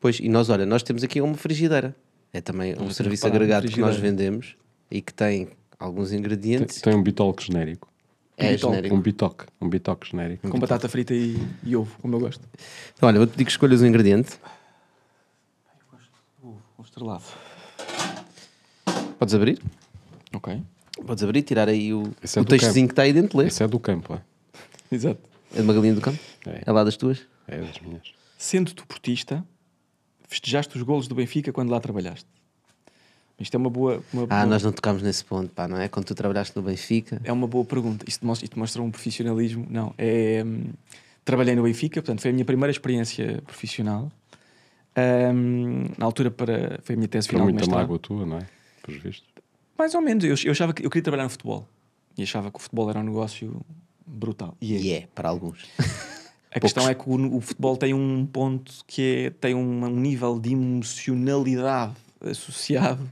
[0.00, 1.94] Pois, e nós, olha, nós temos aqui uma frigideira.
[2.32, 4.56] É também um serviço agregado que nós vendemos
[4.90, 6.80] e que tem alguns Tem, ingredientes.
[6.80, 7.88] tem um bitoque genérico.
[8.46, 8.94] É bitoque, genérico.
[8.94, 9.44] Um bitoque.
[9.60, 10.48] Um bitoque genérico.
[10.48, 12.46] Com batata frita e, e ovo, como eu gosto.
[12.94, 14.38] Então, olha, vou-te pedir que escolhas um ingrediente.
[16.42, 17.24] Ovo estrelado.
[19.18, 19.60] Podes abrir?
[20.32, 20.62] Ok.
[21.06, 23.46] Podes abrir, tirar aí o, Esse é o do textozinho que está aí dentro, lê.
[23.46, 24.20] Esse é do campo, é?
[24.94, 25.20] Exato.
[25.52, 26.18] É de uma galinha do campo?
[26.46, 26.62] É.
[26.66, 27.20] É lá das tuas?
[27.46, 28.12] É das minhas.
[28.38, 29.44] Sendo tu portista,
[30.28, 32.26] festejaste os golos do Benfica quando lá trabalhaste.
[33.40, 35.88] Isto é uma boa, uma Ah, boa- nós não tocámos nesse ponto, pá, não é?
[35.88, 37.20] Quando tu trabalhaste no Benfica.
[37.24, 38.04] é uma boa pergunta.
[38.06, 39.66] Isto mostra, isto mostra um profissionalismo.
[39.70, 40.42] Não, é.
[40.46, 40.64] hum,
[41.24, 44.10] trabalhei no Benfica, portanto, foi a minha primeira experiência profissional.
[45.34, 48.38] Hum, na altura, para, foi a minha tese Para final de muita mágoa tua, não
[48.38, 48.46] é?
[48.82, 49.24] Por visto.
[49.78, 50.24] Mais ou menos.
[50.24, 51.66] Eu, eu achava que eu queria trabalhar no futebol.
[52.18, 53.60] E achava que o futebol era um negócio
[54.06, 54.54] brutal.
[54.60, 54.78] E é.
[54.78, 55.64] E é, para alguns.
[56.52, 59.96] A questão é que o, o futebol tem um ponto que é, tem um, um
[59.96, 63.08] nível de emocionalidade associado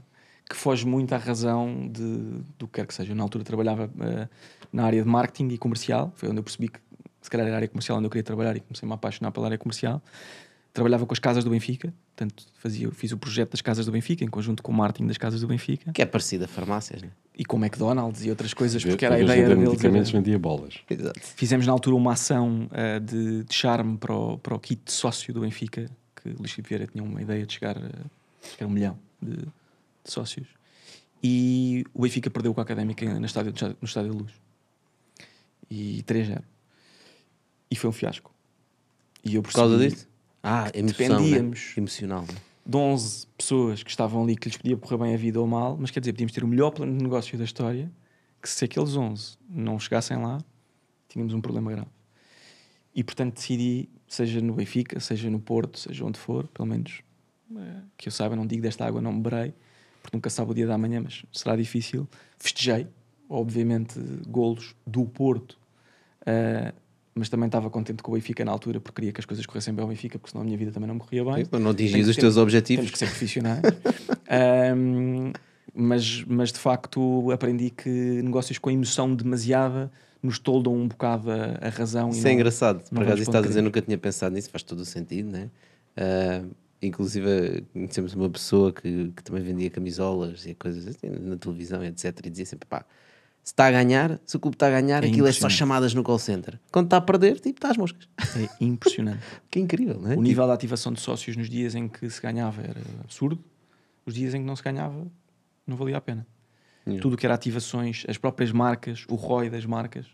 [0.49, 3.11] que foge muito à razão de, do que quer que seja.
[3.11, 4.27] Eu, na altura trabalhava eh,
[4.73, 6.79] na área de marketing e comercial, foi onde eu percebi que
[7.21, 9.45] se calhar era a área comercial onde eu queria trabalhar e comecei-me a apaixonar pela
[9.45, 10.01] área comercial.
[10.73, 14.23] Trabalhava com as casas do Benfica, portanto fazia, fiz o projeto das casas do Benfica
[14.23, 17.09] em conjunto com o marketing das casas do Benfica Que é parecido a farmácias, né?
[17.35, 19.69] e com o McDonald's e outras coisas, porque era a ideia vender deles.
[19.71, 20.75] medicamentos, era- vendia bolas.
[20.89, 21.19] Exato.
[21.21, 24.91] Fizemos na altura uma ação eh, de, de charme para o, para o kit de
[24.91, 28.63] sócio do Benfica, que o Luís Vieira tinha uma ideia de chegar a, acho que
[28.63, 29.37] era um milhão de,
[30.03, 30.47] de sócios.
[31.21, 34.31] E o Benfica perdeu com a Académica na estádio, no Estádio da Luz.
[35.69, 36.41] E 3-0.
[37.69, 38.33] E foi um fiasco.
[39.23, 40.07] E eu Por causa disso?
[40.41, 41.15] Ah, emoção, né?
[41.15, 41.77] dependíamos.
[41.77, 42.21] Emocional.
[42.21, 42.39] né?
[42.69, 45.75] de 11 pessoas que estavam ali que lhes podia correr bem a vida ou mal,
[45.79, 47.91] mas quer dizer, podíamos ter o melhor plano de negócio da história,
[48.39, 50.37] que se aqueles 11 não chegassem lá,
[51.07, 51.89] tínhamos um problema grave.
[52.93, 57.01] E portanto decidi, seja no Benfica, seja no Porto, seja onde for, pelo menos
[57.55, 59.51] eh, que eu saiba, não digo desta água, não beberei,
[60.09, 62.07] porque nunca sabe o dia da manhã, mas será difícil.
[62.39, 62.87] Festejei,
[63.29, 65.57] obviamente, golos do Porto,
[66.25, 66.73] eh,
[67.13, 69.73] mas também estava contente com o Benfica na altura, porque queria que as coisas corressem
[69.73, 71.45] bem ao Benfica, porque senão a minha vida também não me corria bem.
[71.45, 72.85] Sim, não atingir os teus objetivos.
[72.85, 73.61] Temos que ser profissionais.
[74.27, 75.31] Ahm,
[75.73, 79.91] mas, mas de facto aprendi que negócios com emoção demasiada
[80.21, 82.09] nos toldam um bocado a, a razão.
[82.09, 82.83] Isso é engraçado.
[82.89, 85.49] Por acaso, estás a dizer, nunca tinha pensado nisso, faz todo o sentido, né?
[85.95, 86.43] Ah,
[86.81, 92.25] inclusive, conhecemos uma pessoa que, que também vendia camisolas e coisas assim na televisão, etc.
[92.25, 92.85] E dizia sempre: pá,
[93.43, 95.93] se está a ganhar, se o clube está a ganhar, É aquilo é só chamadas
[95.93, 96.59] no call center.
[96.71, 98.07] Quando está a perder, tipo, está às moscas.
[98.35, 99.23] É impressionante.
[99.49, 100.15] que incrível, não é?
[100.15, 103.43] o nível de ativação de sócios nos dias em que se ganhava era absurdo,
[104.05, 105.07] os dias em que não se ganhava
[105.65, 106.27] não valia a pena.
[106.85, 107.01] Yeah.
[107.01, 110.05] Tudo o que era ativações, as próprias marcas, o ROI das marcas,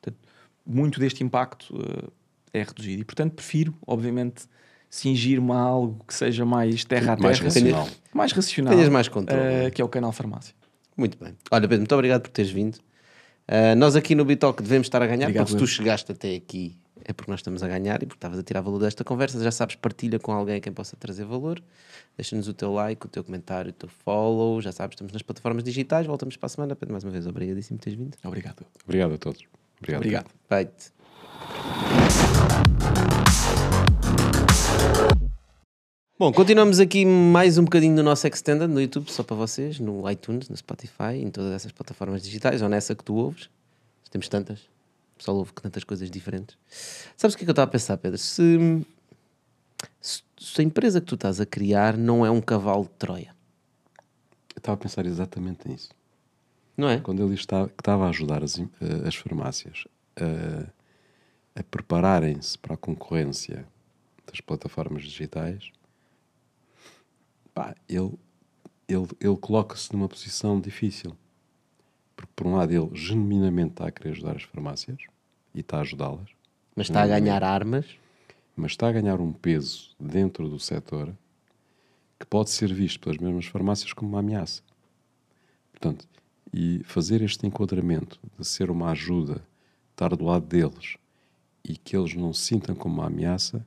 [0.00, 0.18] portanto,
[0.66, 1.74] muito deste impacto
[2.52, 3.02] eh, é reduzido.
[3.02, 4.46] E portanto prefiro, obviamente,
[4.94, 7.88] cingir-me a algo que seja mais terra a terra, Mais racional.
[8.12, 9.70] mais racional, Tenhas mais controle, é?
[9.70, 10.54] que é o canal farmácia.
[10.96, 11.34] Muito bem.
[11.50, 12.76] Olha, Pedro, muito obrigado por teres vindo.
[12.76, 16.34] Uh, nós aqui no Bitalk devemos estar a ganhar, Obrigado, porque se tu chegaste até
[16.36, 19.42] aqui é porque nós estamos a ganhar e porque estavas a tirar valor desta conversa.
[19.42, 21.62] Já sabes, partilha com alguém a quem possa trazer valor.
[22.16, 24.60] Deixa-nos o teu like, o teu comentário, o teu follow.
[24.62, 26.06] Já sabes, estamos nas plataformas digitais.
[26.06, 26.74] Voltamos para a semana.
[26.74, 28.16] Pedro, mais uma vez, obrigadíssimo por teres vindo.
[28.24, 28.64] Obrigado.
[28.84, 29.42] Obrigado a todos.
[29.78, 30.00] Obrigado.
[30.00, 30.30] Obrigado.
[30.48, 30.94] Feito.
[36.16, 40.08] Bom, continuamos aqui mais um bocadinho no nosso Extended no YouTube, só para vocês, no
[40.08, 43.50] iTunes, no Spotify, em todas essas plataformas digitais, ou nessa que tu ouves.
[44.12, 44.60] Temos tantas.
[44.60, 46.56] O pessoal ouve tantas coisas diferentes.
[47.16, 48.16] Sabes o que é que eu estava a pensar, Pedro?
[48.16, 48.84] Se,
[50.00, 53.34] se, se a empresa que tu estás a criar não é um cavalo de Troia,
[54.54, 55.90] Eu estava a pensar exatamente nisso.
[56.76, 57.00] não é?
[57.00, 58.64] Quando ele está, que estava a ajudar as, eh,
[59.04, 59.84] as farmácias
[60.16, 63.66] a, a prepararem-se para a concorrência
[64.28, 65.72] das plataformas digitais,
[67.54, 68.12] pá, ele,
[68.88, 71.16] ele, ele coloca-se numa posição difícil.
[72.16, 74.98] Porque, por um lado, ele genuinamente está a querer ajudar as farmácias
[75.54, 76.28] e está a ajudá-las,
[76.76, 77.86] Mas está a ganhar armas.
[78.56, 81.12] mas está a ganhar um peso dentro do setor
[82.18, 84.62] que pode ser visto pelas mesmas farmácias como uma ameaça.
[85.72, 86.06] Portanto,
[86.52, 89.42] e fazer este enquadramento de ser uma ajuda,
[89.90, 90.96] estar do lado deles
[91.64, 93.66] e que eles não se sintam como uma ameaça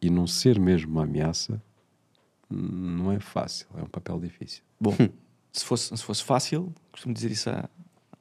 [0.00, 1.60] e não ser mesmo uma ameaça
[2.50, 4.62] não é fácil, é um papel difícil.
[4.80, 4.94] Bom,
[5.52, 7.68] se fosse, se fosse fácil, costumo dizer isso a-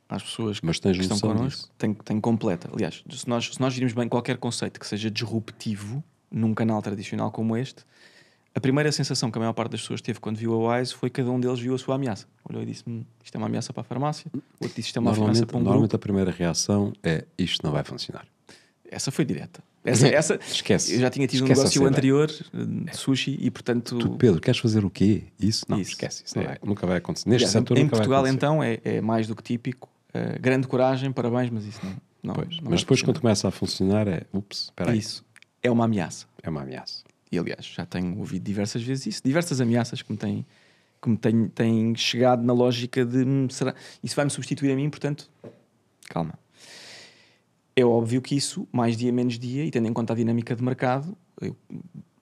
[0.07, 2.69] às pessoas que que estão connosco, tenho, tenho completa.
[2.73, 7.32] Aliás, se nós, se nós virmos bem qualquer conceito que seja disruptivo num canal tradicional
[7.32, 7.84] como este,
[8.53, 11.09] a primeira sensação que a maior parte das pessoas teve quando viu a Wise foi
[11.09, 12.26] que cada um deles viu a sua ameaça.
[12.47, 14.99] Olhou e disse: "Hum, Isto é uma ameaça para a farmácia, outro disse: Isto é
[15.01, 15.95] uma ameaça Normalmente, para um normalmente grupo.
[15.95, 18.26] a primeira reação é isto não vai funcionar.
[18.91, 19.63] Essa foi direta.
[19.83, 20.93] Essa, essa, Esquece.
[20.95, 23.97] Eu já tinha tido um Esquece negócio essa anterior eh, de sushi e, portanto.
[23.99, 25.23] Tu, Pedro, queres fazer o quê?
[25.39, 25.65] Isso?
[25.69, 25.91] Não, Isso.
[25.91, 26.23] esquece.
[26.25, 26.47] Isso não É.
[26.47, 27.29] vai- nunca vai acontecer.
[27.29, 29.89] Neste Aliás, setor em Portugal, vai então, é, é mais do que típico.
[30.13, 31.95] Eh, grande coragem, parabéns, mas isso não.
[32.23, 35.23] não, Pois, não mas vai depois, quando começa a funcionar, é ups, espera aí, Isso
[35.61, 36.25] é uma ameaça.
[36.41, 37.03] é uma ameaça.
[37.31, 40.45] E aliás, já tenho ouvido diversas vezes isso, diversas ameaças que me têm,
[41.01, 44.89] que me têm, têm chegado na lógica de hum, será, isso vai-me substituir a mim,
[44.89, 45.29] portanto,
[46.07, 46.33] calma.
[47.76, 50.63] É óbvio que isso, mais dia menos dia, e tendo em conta a dinâmica de
[50.63, 51.55] mercado, eu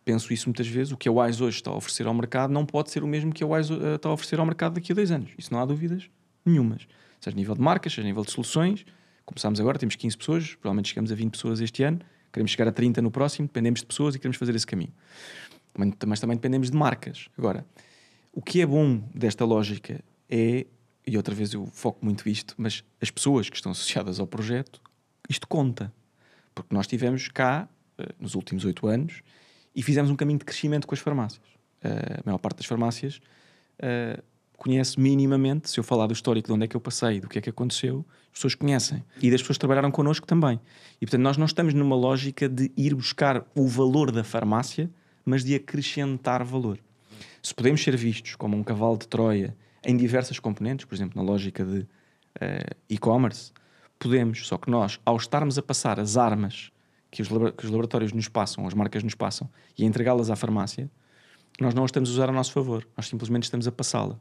[0.03, 2.65] penso isso muitas vezes, o que a Wise hoje está a oferecer ao mercado não
[2.65, 4.95] pode ser o mesmo que a Wise eh, está a oferecer ao mercado daqui a
[4.95, 5.31] dois anos.
[5.37, 6.09] Isso não há dúvidas
[6.45, 6.87] nenhumas.
[7.21, 8.85] Seja nível de marcas, seja nível de soluções.
[9.25, 11.99] Começámos agora, temos 15 pessoas, provavelmente chegamos a 20 pessoas este ano,
[12.31, 14.91] queremos chegar a 30 no próximo, dependemos de pessoas e queremos fazer esse caminho.
[16.05, 17.29] Mas também dependemos de marcas.
[17.37, 17.65] Agora,
[18.33, 20.65] o que é bom desta lógica é,
[21.07, 24.81] e outra vez eu foco muito isto, mas as pessoas que estão associadas ao projeto,
[25.29, 25.91] isto conta.
[26.53, 27.67] Porque nós tivemos cá,
[27.97, 29.21] eh, nos últimos oito anos,
[29.75, 31.43] e fizemos um caminho de crescimento com as farmácias.
[31.81, 33.19] Eh, a maior parte das farmácias
[33.79, 34.21] eh,
[34.57, 37.37] conhece minimamente, se eu falar do histórico de onde é que eu passei, do que
[37.37, 39.03] é que aconteceu, as pessoas conhecem.
[39.21, 40.59] E das pessoas que trabalharam connosco também.
[41.01, 44.89] E portanto, nós não estamos numa lógica de ir buscar o valor da farmácia,
[45.25, 46.79] mas de acrescentar valor.
[47.41, 51.29] Se podemos ser vistos como um cavalo de Troia em diversas componentes, por exemplo, na
[51.29, 51.85] lógica de
[52.39, 53.51] eh, e-commerce,
[54.03, 56.71] podemos, só que nós, ao estarmos a passar as armas
[57.09, 60.35] que os, que os laboratórios nos passam, as marcas nos passam, e a entregá-las à
[60.35, 60.89] farmácia,
[61.59, 64.17] nós não as estamos a usar a nosso favor, nós simplesmente estamos a passá-la.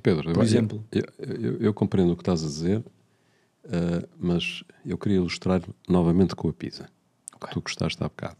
[0.00, 0.84] Pedro, eu- Por exemplo.
[0.92, 2.82] eu, eu, eu- eu compreendo o que estás a dizer,
[3.66, 6.88] ah, mas eu queria ilustrar novamente com a pizza.
[7.52, 8.36] Tu gostaste há bocado.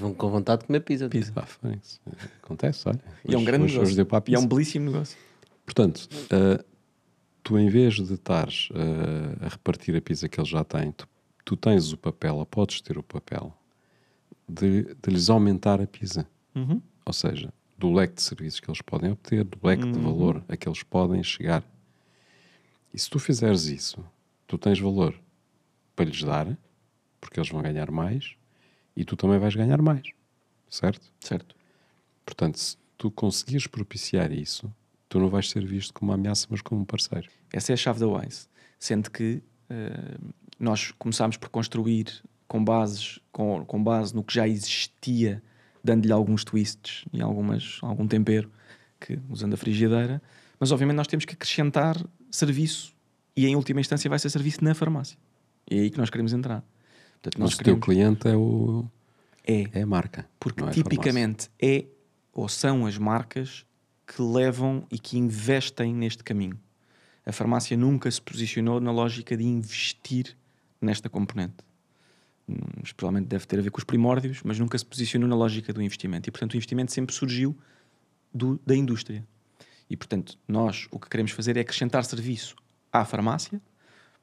[0.00, 1.08] Vão com vontade de comer pizza.
[1.08, 1.32] Pizza.
[1.32, 2.00] Pá, foi isso.
[2.42, 3.00] Acontece, olha.
[3.26, 3.92] E é um Hoje- grande hoje- negócio.
[3.94, 3.96] hoje
[4.28, 5.16] e é um belíssimo negócio.
[5.64, 6.62] Portanto, ah,
[7.42, 11.08] tu em vez de estares ah, a repartir a pizza que eles já têm, tu,
[11.44, 13.52] tu tens o papel, ou podes ter o papel,
[14.48, 16.26] de, de lhes aumentar a pizza.
[16.54, 16.80] Uhum.
[17.04, 20.56] Ou seja, do leque de serviços que eles podem obter, do leque de valor a
[20.56, 21.64] que eles podem chegar.
[22.92, 24.04] E se tu fizeres isso,
[24.46, 25.14] tu tens valor
[25.94, 26.56] para lhes dar,
[27.20, 28.34] porque eles vão ganhar mais,
[28.96, 30.02] e tu também vais ganhar mais.
[30.68, 31.10] Certo?
[31.20, 31.54] Certo.
[32.24, 34.72] Portanto, se tu conseguires propiciar isso,
[35.10, 37.28] tu não vais ser visto como uma ameaça, mas como um parceiro.
[37.52, 38.46] Essa é a chave da Wise.
[38.78, 40.16] Sendo que eh,
[40.58, 42.06] nós começámos por construir
[42.46, 45.42] com, bases, com, com base no que já existia,
[45.82, 48.50] dando-lhe alguns twists e algumas, algum tempero,
[49.00, 50.22] que, usando a frigideira,
[50.60, 51.96] mas obviamente nós temos que acrescentar
[52.30, 52.94] serviço
[53.36, 55.18] e em última instância vai ser serviço na farmácia.
[55.68, 56.62] E é aí que nós queremos entrar.
[57.20, 57.84] Portanto, nós Mas o teu queremos...
[57.84, 58.84] cliente é, o,
[59.44, 60.28] É, é a marca.
[60.38, 61.86] porque é tipicamente é
[62.32, 63.64] ou são as marcas
[64.10, 66.58] que levam e que investem neste caminho.
[67.24, 70.36] A farmácia nunca se posicionou na lógica de investir
[70.80, 71.54] nesta componente.
[72.48, 72.56] hum,
[72.96, 75.80] provavelmente deve ter a ver com os primórdios, mas nunca se posicionou na lógica do
[75.80, 76.28] investimento.
[76.28, 77.56] E, portanto, o investimento sempre surgiu
[78.34, 79.24] do, da indústria.
[79.88, 82.56] E, portanto, nós o que queremos fazer é acrescentar serviço
[82.92, 83.60] à farmácia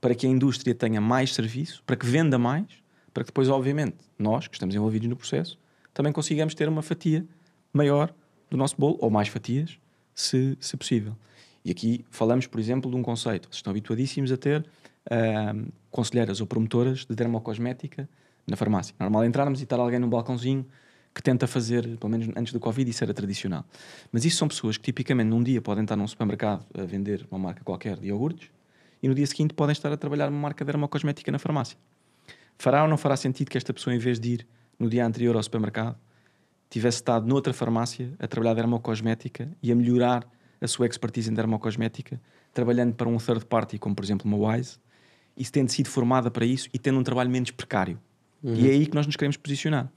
[0.01, 2.67] para que a indústria tenha mais serviço, para que venda mais,
[3.13, 5.57] para que depois, obviamente, nós que estamos envolvidos no processo,
[5.93, 7.25] também consigamos ter uma fatia
[7.71, 8.13] maior
[8.49, 9.77] do nosso bolo, ou mais fatias,
[10.13, 11.15] se, se possível.
[11.63, 13.47] E aqui falamos, por exemplo, de um conceito.
[13.47, 18.07] Vocês estão habituadíssimos a ter uh, conselheiras ou promotoras de dermocosmética
[18.47, 18.95] na farmácia.
[18.99, 20.65] Normal é entrarmos e estar alguém num balcãozinho
[21.13, 23.65] que tenta fazer, pelo menos antes do Covid, isso era tradicional.
[24.11, 27.39] Mas isso são pessoas que tipicamente num dia podem estar num supermercado a vender uma
[27.39, 28.49] marca qualquer de iogurtes
[29.01, 31.77] e no dia seguinte podem estar a trabalhar uma marca dermocosmética na farmácia.
[32.57, 34.47] Fará ou não fará sentido que esta pessoa, em vez de ir
[34.79, 35.97] no dia anterior ao supermercado,
[36.69, 40.27] tivesse estado noutra farmácia a trabalhar dermocosmética e a melhorar
[40.59, 42.19] a sua expertise em dermocosmética,
[42.53, 44.77] trabalhando para um third party, como por exemplo uma Wise,
[45.35, 47.99] e tendo sido formada para isso e tendo um trabalho menos precário.
[48.43, 48.55] Uhum.
[48.55, 49.91] E é aí que nós nos queremos posicionar.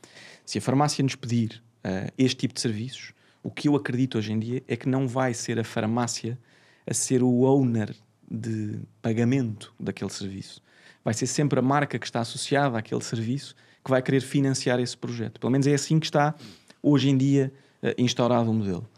[0.45, 3.12] Se a farmácia nos pedir uh, este tipo de serviços,
[3.43, 6.39] o que eu acredito hoje em dia é que não vai ser a farmácia
[6.87, 7.95] a ser o owner
[8.31, 10.62] de pagamento daquele serviço.
[11.05, 14.97] Vai ser sempre a marca que está associada àquele serviço que vai querer financiar esse
[14.97, 15.41] projeto.
[15.41, 16.35] Pelo menos é assim que está
[16.83, 17.53] hoje em dia
[17.83, 18.89] uh, instaurado o modelo.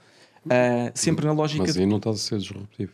[0.44, 1.62] Uh, sempre na lógica.
[1.64, 2.92] Mas aí não estás a ser disruptivo.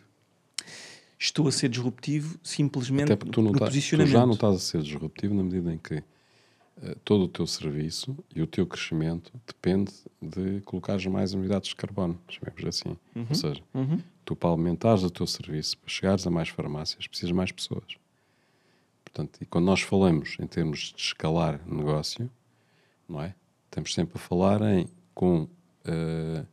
[1.18, 4.12] Estou a ser disruptivo simplesmente Até tu, não no tá, posicionamento.
[4.12, 7.46] tu já não estás a ser disruptivo na medida em que uh, todo o teu
[7.46, 12.96] serviço e o teu crescimento depende de colocares mais unidades de carbono, chamemos assim.
[13.16, 13.26] Uhum.
[13.28, 13.98] Ou seja, Uhum.
[14.24, 17.96] tu para aumentares o teu serviço, para chegares a mais farmácias, precisas de mais pessoas.
[19.04, 22.30] Portanto, e quando nós falamos em termos de escalar negócio,
[23.08, 23.34] não é?
[23.70, 26.46] Estamos sempre a falar em com uh,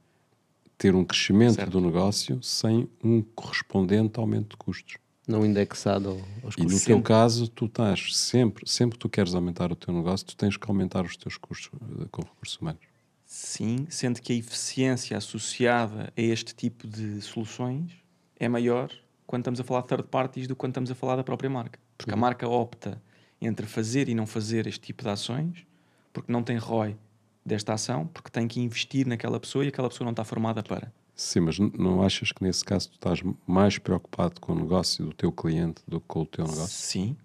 [0.78, 1.72] ter um crescimento Certo.
[1.72, 4.98] do negócio sem um correspondente aumento de custos.
[5.28, 6.84] Não indexado ao- aos E no custos.
[6.86, 10.56] teu caso, tu estás sempre, sempre que tu queres aumentar o teu negócio, tu tens
[10.58, 12.82] que aumentar os teus custos eh, com recursos humanos.
[13.26, 17.92] Sim, sendo que a eficiência associada a este tipo de soluções
[18.40, 18.92] é maior
[19.26, 21.50] quando estamos a falar de third parties do que quando estamos a falar da própria
[21.50, 21.80] marca.
[21.98, 23.02] Porque a marca opta
[23.42, 25.66] entre fazer e não fazer este tipo de ações
[26.16, 26.96] porque não tem ROI
[27.46, 30.92] desta ação, porque tem que investir naquela pessoa e aquela pessoa não está formada para.
[31.14, 35.14] Sim, mas não achas que nesse caso tu estás mais preocupado com o negócio do
[35.14, 36.70] teu cliente do que com o teu negócio?
[36.70, 37.18] Sim,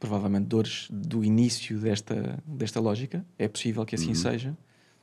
[0.00, 4.56] provavelmente dores do início desta, desta lógica, é possível que assim seja.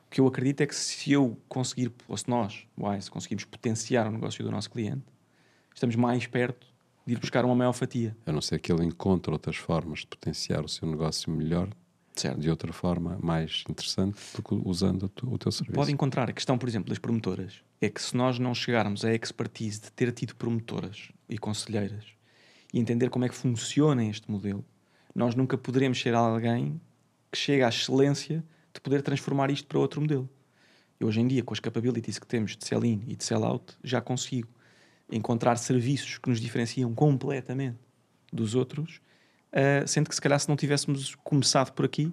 [0.08, 4.08] O que eu acredito é que se eu conseguir, ou se nós, Wise, conseguimos potenciar
[4.08, 5.04] o negócio do nosso cliente,
[5.74, 6.66] estamos mais perto
[7.06, 8.18] de ir buscar uma maior fatia.
[8.26, 11.70] A não ser que ele encontre outras formas de potenciar o seu negócio melhor,
[12.16, 12.39] Certo?
[12.39, 15.74] de outra forma mais interessante do que usando o teu- serviço.
[15.76, 17.61] Pode encontrar a questão, por exemplo, das promotoras.
[17.82, 22.05] É que se nós não chegarmos à expertise de ter tido promotoras e conselheiras
[22.74, 24.63] e entender como é que funciona este modelo,
[25.13, 26.80] nós nunca poderemos ser alguém
[27.32, 28.43] que chegue à excelência
[28.74, 30.30] de poder transformar isto para outro modelo.
[30.99, 33.99] Eu hoje em dia, com as capabilities que temos de sell-in e de sell-out, já
[33.99, 34.47] consigo
[35.11, 37.78] encontrar serviços que nos diferenciam completamente
[38.32, 39.01] dos outros,
[39.56, 42.12] uh, sendo que se calhar se não tivéssemos começado por aqui,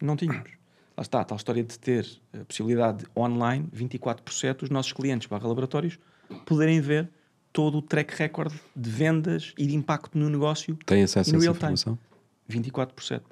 [0.00, 0.50] não tínhamos.
[0.96, 4.70] Lá está, a tal história de ter a possibilidade de online, 24 por 7, os
[4.70, 5.98] nossos clientes barra laboratórios
[6.46, 7.10] poderem ver
[7.52, 11.42] todo o track record de vendas e de impacto no negócio Tem acesso a essa
[11.42, 11.72] real time.
[11.72, 11.98] informação?
[12.46, 13.24] 24 por 7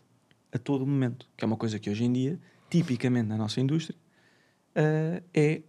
[0.53, 2.39] a todo momento, que é uma coisa que hoje em dia,
[2.69, 3.97] tipicamente na nossa indústria,
[4.77, 5.63] uh, é,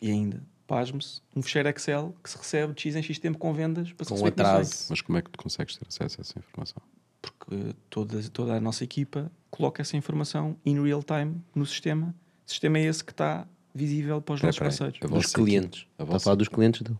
[0.00, 3.52] e ainda, pasme-se, um fecheiro Excel que se recebe de X em X tempo com
[3.52, 4.32] vendas para se Com comissões.
[4.32, 4.86] atraso.
[4.90, 6.82] Mas como é que tu consegues ter acesso a essa informação?
[7.20, 12.14] Porque toda, toda a nossa equipa coloca essa informação in real time no sistema.
[12.46, 14.98] O sistema é esse que está visível para os nossos Espera aí, parceiros.
[15.02, 15.86] a Dos vossa clientes.
[15.98, 16.98] a Está a falar dos clientes dele.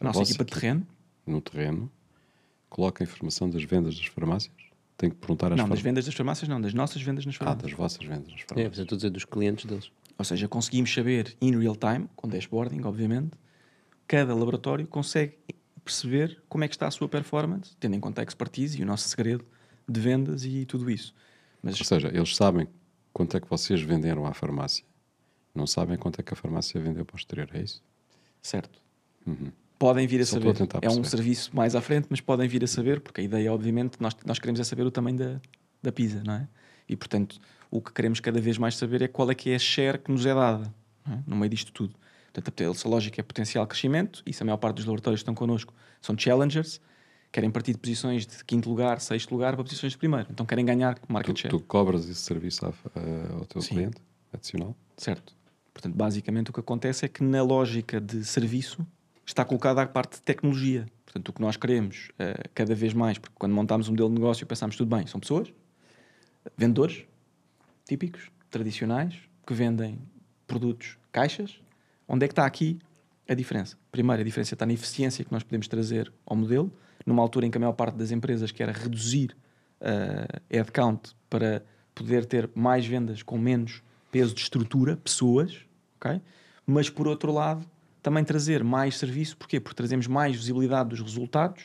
[0.00, 0.86] A nossa vossa equipa de terreno,
[1.26, 1.90] no terreno,
[2.68, 4.52] coloca a informação das vendas das farmácias?
[4.96, 7.38] Tem que perguntar às não, das vendas das farmácias, não, das nossas vendas nas Ah,
[7.38, 7.62] farmácias.
[7.70, 8.78] das vossas vendas das É, farmácias.
[8.78, 9.90] eu estou a dizer dos clientes deles.
[10.18, 13.30] Ou seja, conseguimos saber in real time, com dashboarding, obviamente,
[14.06, 15.38] cada laboratório consegue
[15.84, 18.86] perceber como é que está a sua performance, tendo em conta a expertise e o
[18.86, 19.44] nosso segredo
[19.88, 21.14] de vendas e tudo isso.
[21.62, 22.68] Mas Ou seja, eles sabem
[23.12, 24.84] quanto é que vocês venderam à farmácia.
[25.54, 27.82] Não sabem quanto é que a farmácia vendeu para o exterior, é isso?
[28.40, 28.80] Certo.
[29.78, 30.54] Podem vir a Só a saber.
[30.54, 33.52] tentar é um serviço mais à frente, mas podem vir a saber, porque a ideia,
[33.52, 35.40] obviamente, nós, nós queremos é saber o tamanho da,
[35.82, 36.48] da pizza, não é?
[36.88, 39.58] E, portanto, o que queremos cada vez mais saber é qual é que é a
[39.58, 40.72] share que nos é dada
[41.08, 41.18] é?
[41.26, 41.94] no meio disto tudo.
[42.32, 45.34] Portanto, a lógica é potencial crescimento, e se a maior parte dos laboratórios que estão
[45.34, 46.80] connosco são challengers,
[47.32, 50.26] querem partir de posições de quinto lugar, sexto lugar para posições de primeiro.
[50.30, 51.50] Então querem ganhar market Tu, share.
[51.56, 53.74] tu cobras esse serviço à- a- ao teu Sim.
[53.74, 54.02] cliente
[54.32, 54.76] adicional?
[54.96, 55.34] Certo.
[55.72, 58.86] Portanto, basicamente o que acontece é que na lógica de serviço
[59.24, 60.86] está colocada a parte de tecnologia.
[61.04, 64.14] Portanto, o que nós queremos eh, cada vez mais, porque quando montámos um modelo de
[64.16, 65.52] negócio pensámos tudo bem, são pessoas,
[66.56, 67.04] vendedores,
[67.86, 69.14] típicos, tradicionais,
[69.46, 69.98] que vendem
[70.46, 71.60] produtos caixas.
[72.12, 72.76] Onde é que está aqui
[73.28, 73.76] a diferença?
[73.92, 76.72] Primeiro, a diferença está na eficiência que nós podemos trazer ao modelo,
[77.06, 79.36] numa altura em que a maior parte das empresas quer reduzir
[79.80, 83.80] uh, headcount para poder ter mais vendas com menos
[84.10, 85.56] peso de estrutura, pessoas,
[86.00, 86.20] ok?
[86.66, 87.64] Mas por outro lado,
[88.02, 89.60] também trazer mais serviço, porquê?
[89.60, 91.62] Porque trazemos mais visibilidade dos resultados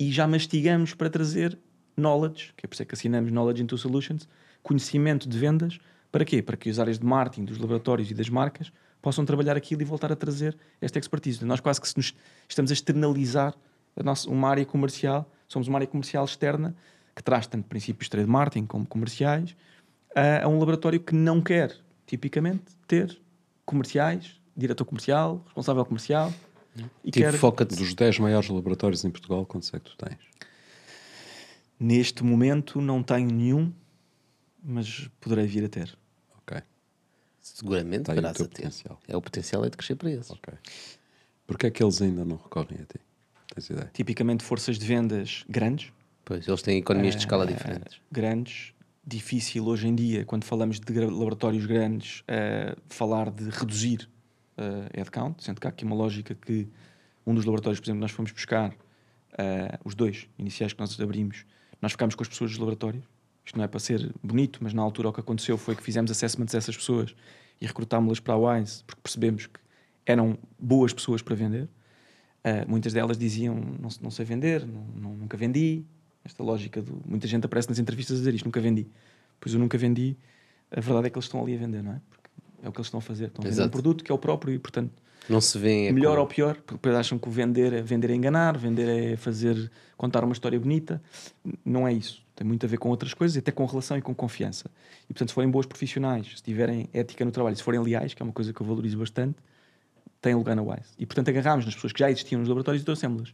[0.00, 1.56] e já mastigamos para trazer
[1.96, 4.26] knowledge, que é por isso que assinamos Knowledge into Solutions,
[4.64, 5.78] conhecimento de vendas,
[6.10, 6.42] para quê?
[6.42, 9.84] Para que as áreas de marketing dos laboratórios e das marcas possam trabalhar aquilo e
[9.84, 11.44] voltar a trazer esta expertise.
[11.44, 13.54] Nós quase que estamos a externalizar
[13.96, 16.74] a nossa, uma área comercial, somos uma área comercial externa
[17.14, 19.56] que traz tanto princípios de trade marketing como comerciais
[20.14, 21.76] a, a um laboratório que não quer,
[22.06, 23.20] tipicamente, ter
[23.64, 26.32] comerciais, diretor comercial, responsável comercial.
[27.04, 27.34] E tipo, quer...
[27.34, 30.18] foca dos 10 maiores laboratórios em Portugal, quantos é que tu tens?
[31.78, 33.72] Neste momento não tenho nenhum,
[34.62, 35.96] mas poderei vir a ter.
[37.40, 38.48] Seguramente terás a ter.
[38.48, 39.00] Potencial.
[39.08, 40.30] É o potencial é de crescer para eles.
[40.30, 40.54] Ok.
[41.46, 43.00] Porquê é que eles ainda não recorrem a ti?
[43.54, 43.90] Tens ideia?
[43.92, 45.92] Tipicamente forças de vendas grandes.
[46.24, 48.00] Pois, eles têm economias de escala eh, diferentes.
[48.10, 48.72] Grandes.
[49.04, 54.08] Difícil hoje em dia, quando falamos de laboratórios grandes, uh, falar de reduzir
[54.56, 56.68] uh, headcount, sendo que há aqui uma lógica que
[57.26, 61.44] um dos laboratórios, por exemplo, nós fomos buscar, uh, os dois iniciais que nós abrimos,
[61.80, 63.04] nós ficámos com as pessoas dos laboratórios.
[63.44, 66.10] Isto não é para ser bonito, mas na altura o que aconteceu foi que fizemos
[66.10, 67.14] assessments dessas pessoas
[67.60, 69.60] e recrutámos-las para a Wise porque percebemos que
[70.06, 71.68] eram boas pessoas para vender.
[72.44, 75.84] Uh, muitas delas diziam: não, não sei vender, não, não, nunca vendi.
[76.24, 77.02] Esta lógica do.
[77.06, 78.86] Muita gente aparece nas entrevistas a dizer isto: nunca vendi.
[79.38, 80.16] Pois eu nunca vendi.
[80.70, 82.00] A verdade é que eles estão ali a vender, não é?
[82.08, 82.19] Porque
[82.62, 83.26] é o que eles estão a fazer.
[83.26, 84.92] Estão a vender um produto que é o próprio e, portanto,
[85.28, 85.86] não se vê.
[85.86, 86.22] É melhor como...
[86.22, 89.70] ou pior, porque depois acham que o vender é, vender é enganar, vender é fazer,
[89.96, 91.00] contar uma história bonita.
[91.64, 92.22] Não é isso.
[92.34, 94.70] Tem muito a ver com outras coisas, até com relação e com confiança.
[95.04, 98.22] E portanto, se forem boas profissionais, se tiverem ética no trabalho, se forem leais, que
[98.22, 99.36] é uma coisa que eu valorizo bastante,
[100.20, 100.90] têm lugar na Wise.
[100.98, 103.30] E portanto, agarrámos nas pessoas que já existiam nos laboratórios e trouxemos-las.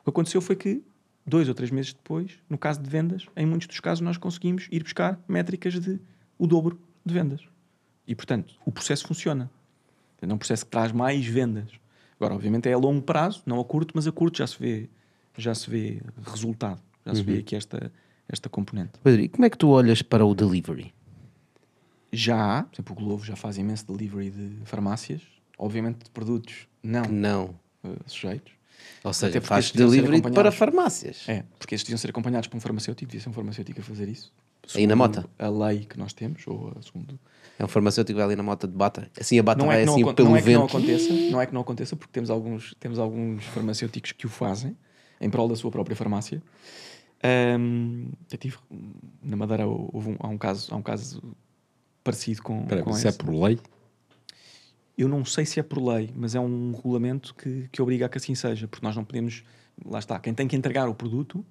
[0.00, 0.82] O que aconteceu foi que,
[1.26, 4.68] dois ou três meses depois, no caso de vendas, em muitos dos casos, nós conseguimos
[4.70, 6.00] ir buscar métricas de
[6.38, 7.40] o dobro de vendas.
[8.06, 9.50] E portanto, o processo funciona.
[10.20, 11.68] É um processo que traz mais vendas.
[12.18, 14.88] Agora, obviamente, é a longo prazo, não a curto, mas a curto já se vê,
[15.36, 17.16] já se vê resultado, já uhum.
[17.16, 17.38] se vê uhum.
[17.40, 17.92] aqui esta,
[18.28, 18.92] esta componente.
[19.02, 20.94] Pedro, e como é que tu olhas para o delivery?
[22.12, 25.20] Já há, por exemplo, o Globo já faz imenso delivery de farmácias,
[25.58, 27.44] obviamente de produtos não, não.
[27.84, 28.52] Uh, sujeitos.
[29.04, 31.28] Ou seja, faz delivery para farmácias.
[31.28, 34.08] É, porque estes deviam ser acompanhados por um farmacêutico, devia ser um farmacêutico a fazer
[34.08, 34.32] isso.
[34.74, 35.28] Aí na mota?
[35.38, 37.18] A lei que nós temos, ou a segundo
[37.58, 39.10] é um farmacêutico que vai ali na moto de bata.
[39.18, 40.58] Assim a bata não vai é assim não, pelo não é vento.
[40.58, 44.28] não aconteça, não é que não aconteça, porque temos alguns, temos alguns farmacêuticos que o
[44.28, 44.76] fazem
[45.20, 46.42] em prol da sua própria farmácia.
[47.58, 48.58] Um, eu tive
[49.22, 51.22] na Madeira houve um, há um caso há um caso
[52.04, 53.58] parecido com, Pera, com isso é por lei
[54.98, 58.08] eu não sei se é por lei mas é um regulamento que, que obriga a
[58.10, 59.44] que assim seja porque nós não podemos
[59.82, 61.44] lá está quem tem que entregar o produto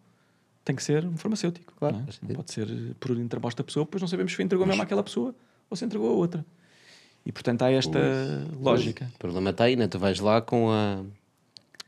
[0.66, 2.08] tem que ser um farmacêutico claro, não, é?
[2.24, 2.68] não pode ser
[3.00, 5.34] por interposta pessoa pois não sabemos se entregou mesmo àquela pessoa
[5.70, 6.46] ou se entregou a outra.
[7.26, 9.06] E portanto há esta pois, lógica.
[9.06, 9.88] Pois, o problema está aí, né?
[9.88, 11.04] tu vais lá com a,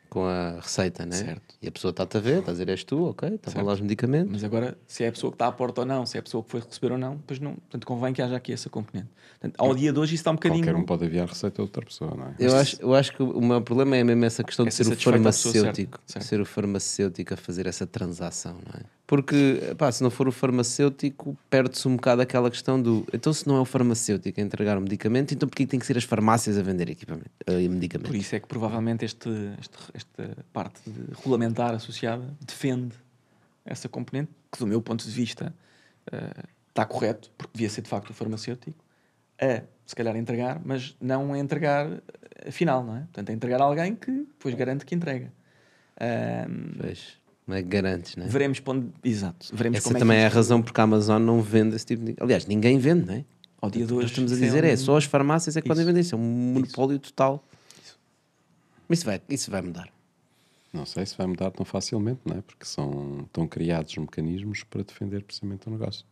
[0.09, 1.15] com a receita, né?
[1.15, 1.55] Certo.
[1.61, 3.81] E a pessoa está-te a ver, está a dizer és tu, ok, estão lá os
[3.81, 4.31] medicamentos.
[4.31, 6.23] Mas agora, se é a pessoa que está à porta ou não, se é a
[6.23, 9.09] pessoa que foi receber ou não, pois não, portanto convém que haja aqui essa componente.
[9.39, 10.63] Portanto, ao dia de hoje isso está um bocadinho.
[10.63, 12.35] Qualquer um pode enviar a receita a outra pessoa, não é?
[12.39, 14.95] Eu acho, eu acho que o meu problema é mesmo essa questão de ser o
[14.95, 16.25] farmacêutico, certo.
[16.25, 18.96] ser o farmacêutico a fazer essa transação, não é?
[19.07, 23.07] Porque, pá, se não for o farmacêutico, perde-se um bocado aquela questão do.
[23.13, 25.97] Então, se não é o farmacêutico a entregar o medicamento, então porquê tem que ser
[25.97, 28.11] as farmácias a vender equipamento, uh, medicamentos?
[28.11, 29.29] Por isso é que provavelmente este,
[29.61, 32.95] este, esta parte de regulamentar associada defende
[33.63, 35.55] essa componente, que do meu ponto de vista
[36.11, 38.83] uh, está correto, porque devia ser de facto o farmacêutico,
[39.39, 42.03] a se calhar entregar, mas não a entregar
[42.45, 42.99] afinal, não é?
[42.99, 45.31] Portanto, a entregar a alguém que depois garante que entrega.
[46.01, 47.17] Um, pois.
[47.47, 48.27] Não é garantes, não é?
[48.27, 48.89] Veremos onde...
[49.01, 49.47] Exato.
[49.53, 52.13] Veremos Essa também é, é a razão porque a Amazon não vende esse tipo de.
[52.19, 53.25] Aliás, ninguém vende, não é?
[53.61, 54.07] Ao dia de hoje.
[54.07, 54.71] estamos a dizer é, um...
[54.71, 55.73] é só as farmácias é que isso.
[55.73, 56.01] podem vender.
[56.01, 57.13] Isso é um monopólio isso.
[57.13, 57.41] total.
[57.81, 57.99] Isso.
[58.89, 59.89] Isso, vai, isso vai mudar.
[60.73, 62.41] Não sei se vai mudar tão facilmente, não é?
[62.41, 66.05] Porque são, estão criados mecanismos para defender precisamente o negócio.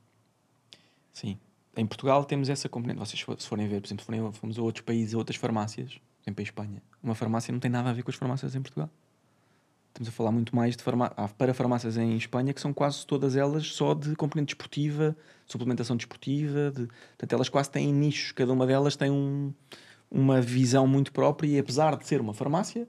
[1.11, 1.37] Sim.
[1.75, 2.99] Em Portugal temos essa componente.
[2.99, 6.23] Vocês, se forem ver, por exemplo, forem, fomos a outros países, a outras farmácias, por
[6.23, 8.89] exemplo, em Espanha, uma farmácia não tem nada a ver com as farmácias em Portugal.
[9.95, 13.37] Estamos a falar muito mais de farmá para farmácias em Espanha, que são quase todas
[13.37, 15.15] elas só de componente desportiva,
[15.47, 16.69] suplementação desportiva.
[16.69, 16.87] De...
[16.87, 19.53] Portanto, elas quase têm nichos, cada uma delas tem um,
[20.11, 22.85] uma visão muito própria e, apesar de ser uma farmácia,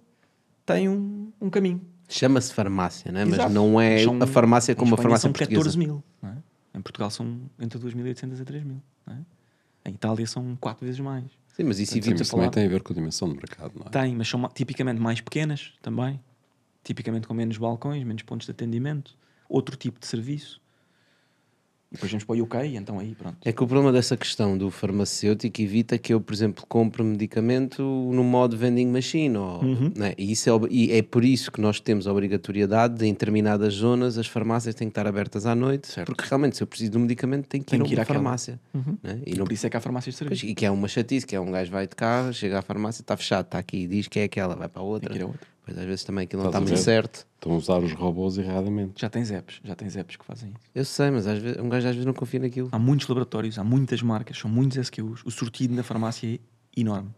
[0.64, 1.80] tem um, um caminho.
[2.08, 3.24] Chama-se farmácia, né?
[3.24, 5.60] mas não é são, a farmácia como uma farmácia são portuguesa.
[5.60, 6.02] 14 mil.
[6.24, 6.78] É?
[6.78, 8.64] Em Portugal são entre 2.800 a 3.000.
[9.06, 9.18] Não é?
[9.88, 11.26] Em Itália são quatro vezes mais.
[11.54, 13.86] Sim, mas isso evita mas também tem a ver com a dimensão do mercado, não
[13.86, 13.90] é?
[13.90, 16.20] Tem, mas são tipicamente mais pequenas também.
[16.86, 19.16] Tipicamente com menos balcões, menos pontos de atendimento.
[19.48, 20.60] Outro tipo de serviço.
[21.90, 23.36] E depois vamos para o UK, então aí pronto.
[23.44, 27.80] É que o problema dessa questão do farmacêutico evita que eu, por exemplo, compre medicamento
[27.82, 29.36] no modo vending machine.
[29.36, 29.92] Ou, Uhum.
[29.96, 30.12] né?
[30.18, 33.74] e, isso é, e é por isso que nós temos a obrigatoriedade de, em determinadas
[33.74, 36.06] zonas, as farmácias têm que estar abertas à noite, Certo.
[36.06, 38.06] porque realmente, se eu preciso de um medicamento, tenho que Tem ir a uma àquela.
[38.18, 38.60] farmácia.
[39.02, 39.20] né?
[39.24, 40.46] E, não, Por isso é que há farmácias de pois, serviço.
[40.52, 43.00] e que é uma chatice, que é um gajo vai de carro, chega à farmácia,
[43.02, 45.12] está fechado, está aqui, diz que é aquela, vai para a outra.
[45.26, 45.55] outra.
[45.66, 47.26] Pois às vezes também aquilo não está a muito certo.
[47.34, 49.00] Estão a usar os robôs erradamente.
[49.00, 50.70] Já tens apps, já tens apps que fazem isso.
[50.72, 52.68] Eu sei, mas às vezes, um gajo às vezes não confia naquilo.
[52.70, 55.22] Há muitos laboratórios, há muitas marcas, são muitos SKUs.
[55.24, 56.38] O sortido na farmácia é
[56.80, 57.10] enorme.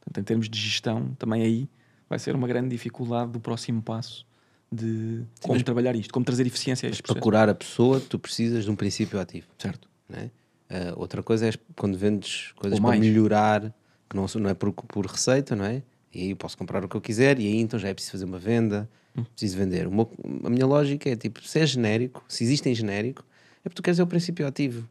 [0.00, 1.68] Portanto, em termos de gestão, também aí
[2.08, 4.26] vai ser uma grande dificuldade do próximo passo
[4.72, 8.18] de como trabalhar isto, como trazer eficiência a Mas este para curar a pessoa, tu
[8.18, 9.46] precisas de um princípio ativo.
[9.58, 9.90] Certo.
[10.08, 10.30] né?
[10.70, 13.74] Ah, outra coisa é quando vendes coisas para melhorar,
[14.08, 15.82] que não, não é por, por receita, não é?
[16.14, 18.12] E aí eu posso comprar o que eu quiser, e aí então já é preciso
[18.12, 19.24] fazer uma venda, Hum.
[19.24, 19.86] preciso vender.
[19.86, 20.10] O meu-
[20.44, 23.24] a minha lógica é tipo: se é genérico, se existe em genérico,
[23.60, 24.88] é porque tu queres é o princípio ativo.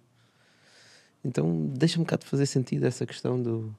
[1.23, 3.73] Então deixa um bocado de fazer sentido essa questão do.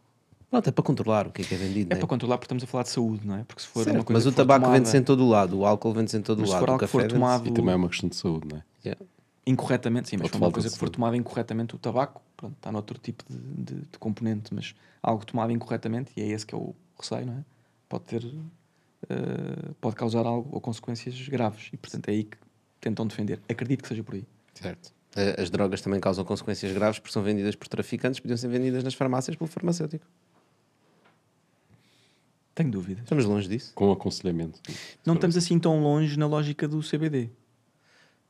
[0.51, 1.93] Pronto, é para controlar o que é que é vendido.
[1.93, 2.01] É né?
[2.01, 3.45] para controlar porque estamos a falar de saúde, não é?
[3.45, 5.59] Porque se for Certo, uma coisa mas o tabaco tomada vende-se em todo o lado,
[5.59, 7.49] o álcool vende-se em todo o Mas se lado, for o café for vende-se- tomado
[7.49, 8.63] E também é uma questão de saúde, não é?
[8.85, 9.05] Yeah.
[9.47, 12.71] incorretamente, sim, mas se for uma coisa que for tomada incorretamente, o tabaco, pronto, está
[12.73, 13.37] noutro tipo de,
[13.75, 17.35] de- de componente, mas algo tomado incorretamente, e é esse que é o receio, não
[17.35, 17.45] é?
[17.89, 18.25] Pode ter,
[19.09, 22.37] eh, pode causar algo ou consequências graves, e portanto é aí que
[22.81, 23.41] tentam defender.
[23.49, 24.25] Acredito que seja por aí.
[24.55, 24.93] Certo.
[25.17, 28.83] Eh, As drogas também causam consequências graves porque são vendidas por traficantes, podiam ser vendidas
[28.85, 30.05] nas farmácias pelo farmacêutico.
[32.55, 33.03] Tenho dúvidas.
[33.03, 33.73] Estamos longe disso.
[33.75, 34.61] Com aconselhamento.
[35.05, 37.29] Não estamos assim tão longe na lógica do CBD.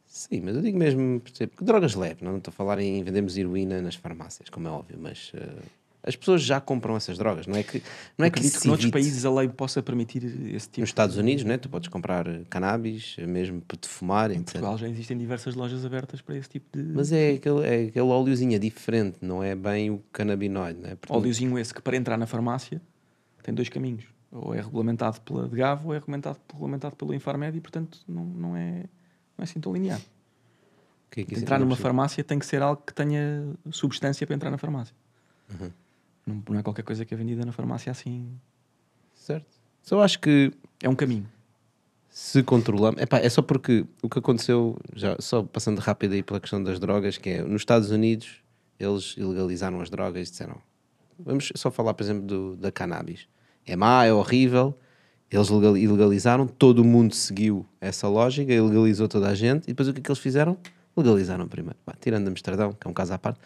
[0.07, 3.03] Sim, mas eu digo mesmo, por exemplo, que drogas leves, não estou a falar em
[3.03, 5.57] vendermos heroína nas farmácias, como é óbvio, mas eh,
[6.07, 7.83] as pessoas já compram essas drogas, não é que
[8.19, 10.23] não é que, Acredito que, noutros países a lei possa permitir
[10.55, 13.89] esse tipo nos Estados Unidos, né, tu podes comprar eh, cannabis, eh, mesmo para te
[13.89, 14.43] fumar, Em.
[14.43, 18.07] Portugal já existem diversas lojas abertas para esse tipo de Mas é aquele, é aquele
[18.07, 20.91] óleozinho é diferente, não é bem o canabinoide, né?
[20.91, 22.81] Portanto, óleozinho esse que para entrar na farmácia
[23.43, 24.05] tem dois caminhos.
[24.31, 28.57] Ou é regulamentado pela DGAV ou é regulamentado, regulamentado pelo Infarmed e, portanto, não, não,
[28.57, 30.01] é, não é assim tão linear.
[31.11, 31.83] que é que entrar não numa percebo.
[31.89, 34.95] farmácia tem que ser algo que tenha substância para entrar na farmácia.
[35.53, 35.71] Uhum.
[36.27, 38.29] Não, não é qualquer coisa que é vendida na farmácia assim.
[39.14, 39.47] Certo.
[39.83, 40.53] Só acho que
[40.83, 41.29] É um caminho.
[42.09, 43.01] se controlamos.
[43.03, 46.79] Epá, é só porque o que aconteceu, já só passando rápido aí pela questão das
[46.79, 48.43] drogas, que é nos Estados Unidos
[48.79, 50.57] eles ilegalizaram as drogas e disseram.
[51.18, 53.27] Vamos só falar, por exemplo, do, da cannabis.
[53.66, 54.77] É má, é horrível.
[55.31, 59.93] Eles legal- ilegalizaram, todo mundo seguiu essa lógica, ilegalizou toda a gente, e depois o
[59.93, 60.57] que é que eles fizeram?
[60.97, 61.77] Legalizaram primeiro.
[61.85, 63.41] Pá, tirando Amsterdão, que é um caso à parte,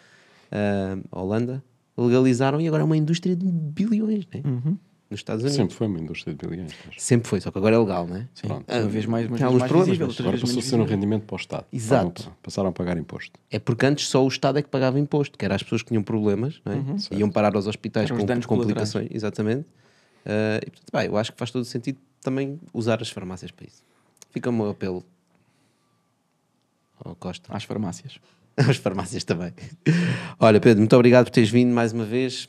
[0.52, 1.62] ah, Holanda,
[2.00, 4.42] legalizaram e agora é uma indústria de bilhões né?
[5.10, 5.56] nos Estados Unidos.
[5.56, 6.72] Sempre foi uma indústria de bilhões.
[6.86, 8.28] mas Sempre foi, só que agora é legal, não é?
[8.34, 8.46] Sim.
[8.46, 8.64] Pronto.
[8.70, 11.34] Uma vez mais, alguns mais problemas, visível, mas Agora passou a ser um rendimento para
[11.34, 11.66] o Estado.
[11.72, 12.32] Exato.
[12.42, 13.38] Passaram a pagar imposto.
[13.50, 15.88] É porque antes só o Estado é que pagava imposto, que era as pessoas que
[15.88, 16.78] tinham problemas, não é?
[17.16, 19.08] iam parar aos hospitais Eram com complicações.
[19.10, 19.66] Exatamente.
[20.24, 23.50] Ah, e, portanto, pá, eu acho que faz todo o sentido também usar as farmácias
[23.50, 23.82] para isso.
[24.30, 25.04] Fica o meu apelo
[27.02, 27.54] ao Costa.
[27.54, 28.20] Às farmácias.
[28.68, 29.52] As farmácias também.
[30.38, 32.48] Olha, Pedro, muito obrigado por teres vindo mais uma vez.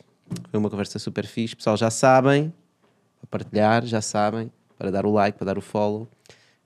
[0.49, 1.55] Foi uma conversa super fixe.
[1.55, 2.53] Pessoal, já sabem,
[3.19, 6.07] para partilhar, já sabem, para dar o like, para dar o follow.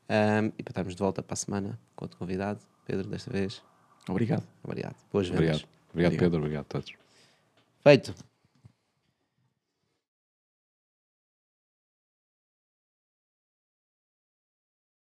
[0.08, 2.60] Ahm, e para estarmos de volta para a semana com outro convidado.
[2.86, 3.62] Pedro, desta vez.
[4.08, 4.44] Obrigado.
[4.64, 4.96] Obrigado.
[5.12, 5.40] Boas vendas.
[5.40, 5.68] Obrigado.
[5.92, 6.20] Obrigado, Obrigado.
[6.20, 6.40] Pedro.
[6.40, 6.94] Obrigado a todos.
[7.84, 8.33] Feito.